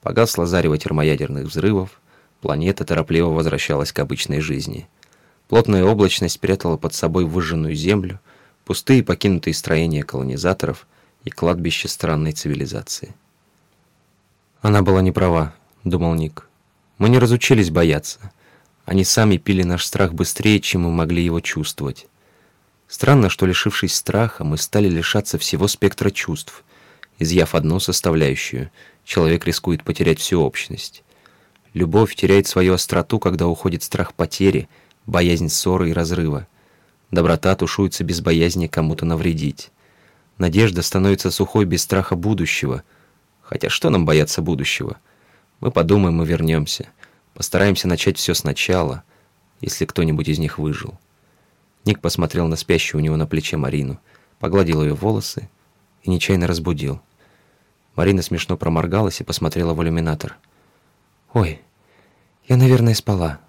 Погасло 0.03 0.47
зарево 0.47 0.77
термоядерных 0.79 1.47
взрывов, 1.47 2.01
планета 2.41 2.85
торопливо 2.85 3.29
возвращалась 3.29 3.93
к 3.93 4.01
обычной 4.01 4.41
жизни. 4.41 4.89
Плотная 5.47 5.85
облачность 5.85 6.41
прятала 6.41 6.77
под 6.77 6.93
собой 6.93 7.25
выжженную 7.25 7.77
землю, 7.77 8.19
пустые 8.65 9.05
покинутые 9.05 9.55
строения 9.55 10.03
колонизаторов 10.03 10.89
и 11.23 11.31
кладбище 11.31 11.87
странной 11.87 12.33
цивилизации. 12.33 13.15
«Она 14.61 14.83
была 14.83 15.03
не 15.03 15.13
права»,— 15.13 15.55
думал 15.85 16.15
Ник. 16.15 16.48
«Мы 16.99 17.09
не 17.09 17.19
разучились 17.19 17.71
бояться. 17.71 18.33
Они 18.85 19.05
сами 19.05 19.37
пили 19.37 19.63
наш 19.63 19.85
страх 19.85 20.15
быстрее, 20.15 20.61
чем 20.61 20.83
мы 20.83 20.91
могли 20.91 21.25
его 21.25 21.41
чувствовать. 21.41 22.07
Странно, 22.89 23.29
что, 23.29 23.45
лишившись 23.45 23.95
страха, 23.95 24.45
мы 24.45 24.57
стали 24.57 24.89
лишаться 24.89 25.37
всего 25.37 25.69
спектра 25.69 26.11
чувств. 26.11 26.65
Изъяв 27.19 27.55
одну 27.55 27.81
составляющую, 27.81 28.71
человек 29.05 29.45
рискует 29.45 29.85
потерять 29.85 30.21
всю 30.21 30.41
общность. 30.41 31.03
Любовь 31.75 32.15
теряет 32.15 32.47
свою 32.47 32.75
остроту, 32.75 33.19
когда 33.19 33.47
уходит 33.47 33.83
страх 33.83 34.15
потери, 34.15 34.69
боязнь 35.05 35.51
ссоры 35.51 35.91
и 35.91 35.93
разрыва. 35.93 36.47
Доброта 37.11 37.55
тушуется 37.57 38.05
без 38.05 38.21
боязни 38.21 38.69
кому-то 38.69 39.05
навредить. 39.05 39.71
Надежда 40.39 40.83
становится 40.83 41.31
сухой 41.31 41.67
без 41.67 41.83
страха 41.83 42.17
будущего. 42.17 42.83
Хотя 43.43 43.69
что 43.69 43.91
нам 43.91 44.07
бояться 44.07 44.41
будущего? 44.41 44.97
Мы 45.61 45.71
подумаем 45.71 46.23
и 46.23 46.27
вернемся. 46.27 46.89
Постараемся 47.35 47.89
начать 47.89 48.17
все 48.17 48.35
сначала, 48.35 49.03
если 49.61 49.85
кто-нибудь 49.85 50.29
из 50.29 50.39
них 50.39 50.59
выжил. 50.59 50.99
Ник 51.85 52.01
посмотрел 52.01 52.47
на 52.49 52.57
спящую 52.57 53.01
у 53.01 53.05
него 53.05 53.17
на 53.17 53.27
плече 53.27 53.57
Марину, 53.57 53.99
погладил 54.39 54.83
ее 54.83 54.95
волосы 54.95 55.49
и 56.03 56.11
нечаянно 56.11 56.47
разбудил. 56.47 57.01
Марина 57.97 58.23
смешно 58.23 58.57
проморгалась 58.57 59.21
и 59.21 59.25
посмотрела 59.25 59.75
в 59.75 59.83
иллюминатор. 59.83 60.37
«Ой, 61.33 61.61
я, 62.47 62.57
наверное, 62.57 62.95
спала». 62.95 63.41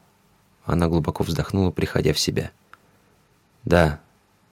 Она 0.66 0.88
глубоко 0.88 1.24
вздохнула, 1.24 1.72
приходя 1.72 2.14
в 2.14 2.20
себя. 2.20 2.52
«Да, 3.64 4.00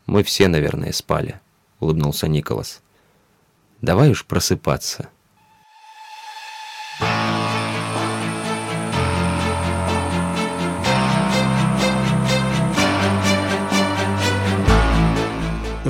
мы 0.05 0.23
все, 0.23 0.47
наверное, 0.47 0.91
спали»,— 0.91 1.39
улыбнулся 1.79 2.27
Николас. 2.27 2.81
«Давай 3.81 4.11
уж 4.11 4.25
просыпаться». 4.25 5.09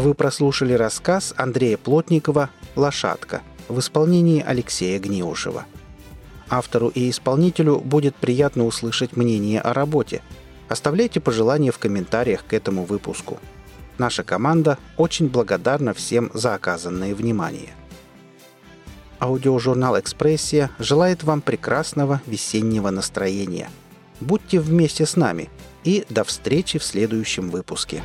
Вы 0.07 0.13
прослушали 0.13 0.71
рассказ 0.71 1.33
Андрея 1.35 1.75
Плотникова 1.75 2.49
«Лошадка» 2.77 3.41
в 3.67 3.77
исполнении 3.79 4.41
Алексея 4.41 4.99
Гниушева. 4.99 5.65
Автору 6.47 6.87
и 6.87 7.09
исполнителю 7.09 7.79
будет 7.79 8.15
приятно 8.15 8.65
услышать 8.65 9.17
мнение 9.17 9.59
о 9.59 9.73
работе. 9.73 10.21
Оставляйте 10.69 11.19
пожелания 11.19 11.73
в 11.73 11.77
комментариях 11.77 12.45
к 12.45 12.53
этому 12.53 12.85
выпуску. 12.85 13.37
Наша 13.97 14.23
команда 14.23 14.77
очень 14.95 15.27
благодарна 15.27 15.93
всем 15.93 16.31
за 16.33 16.53
оказанное 16.53 17.13
внимание. 17.13 17.73
Аудиожурнал 19.19 19.99
«Экспрессия» 19.99 20.71
желает 20.79 21.23
вам 21.23 21.41
прекрасного 21.41 22.21
весеннего 22.25 22.91
настроения. 22.91 23.69
Будьте 24.21 24.61
вместе 24.61 25.05
с 25.05 25.17
нами 25.17 25.49
и 25.83 26.05
до 26.09 26.23
встречи 26.23 26.79
в 26.79 26.85
следующем 26.85 27.49
выпуске. 27.49 28.01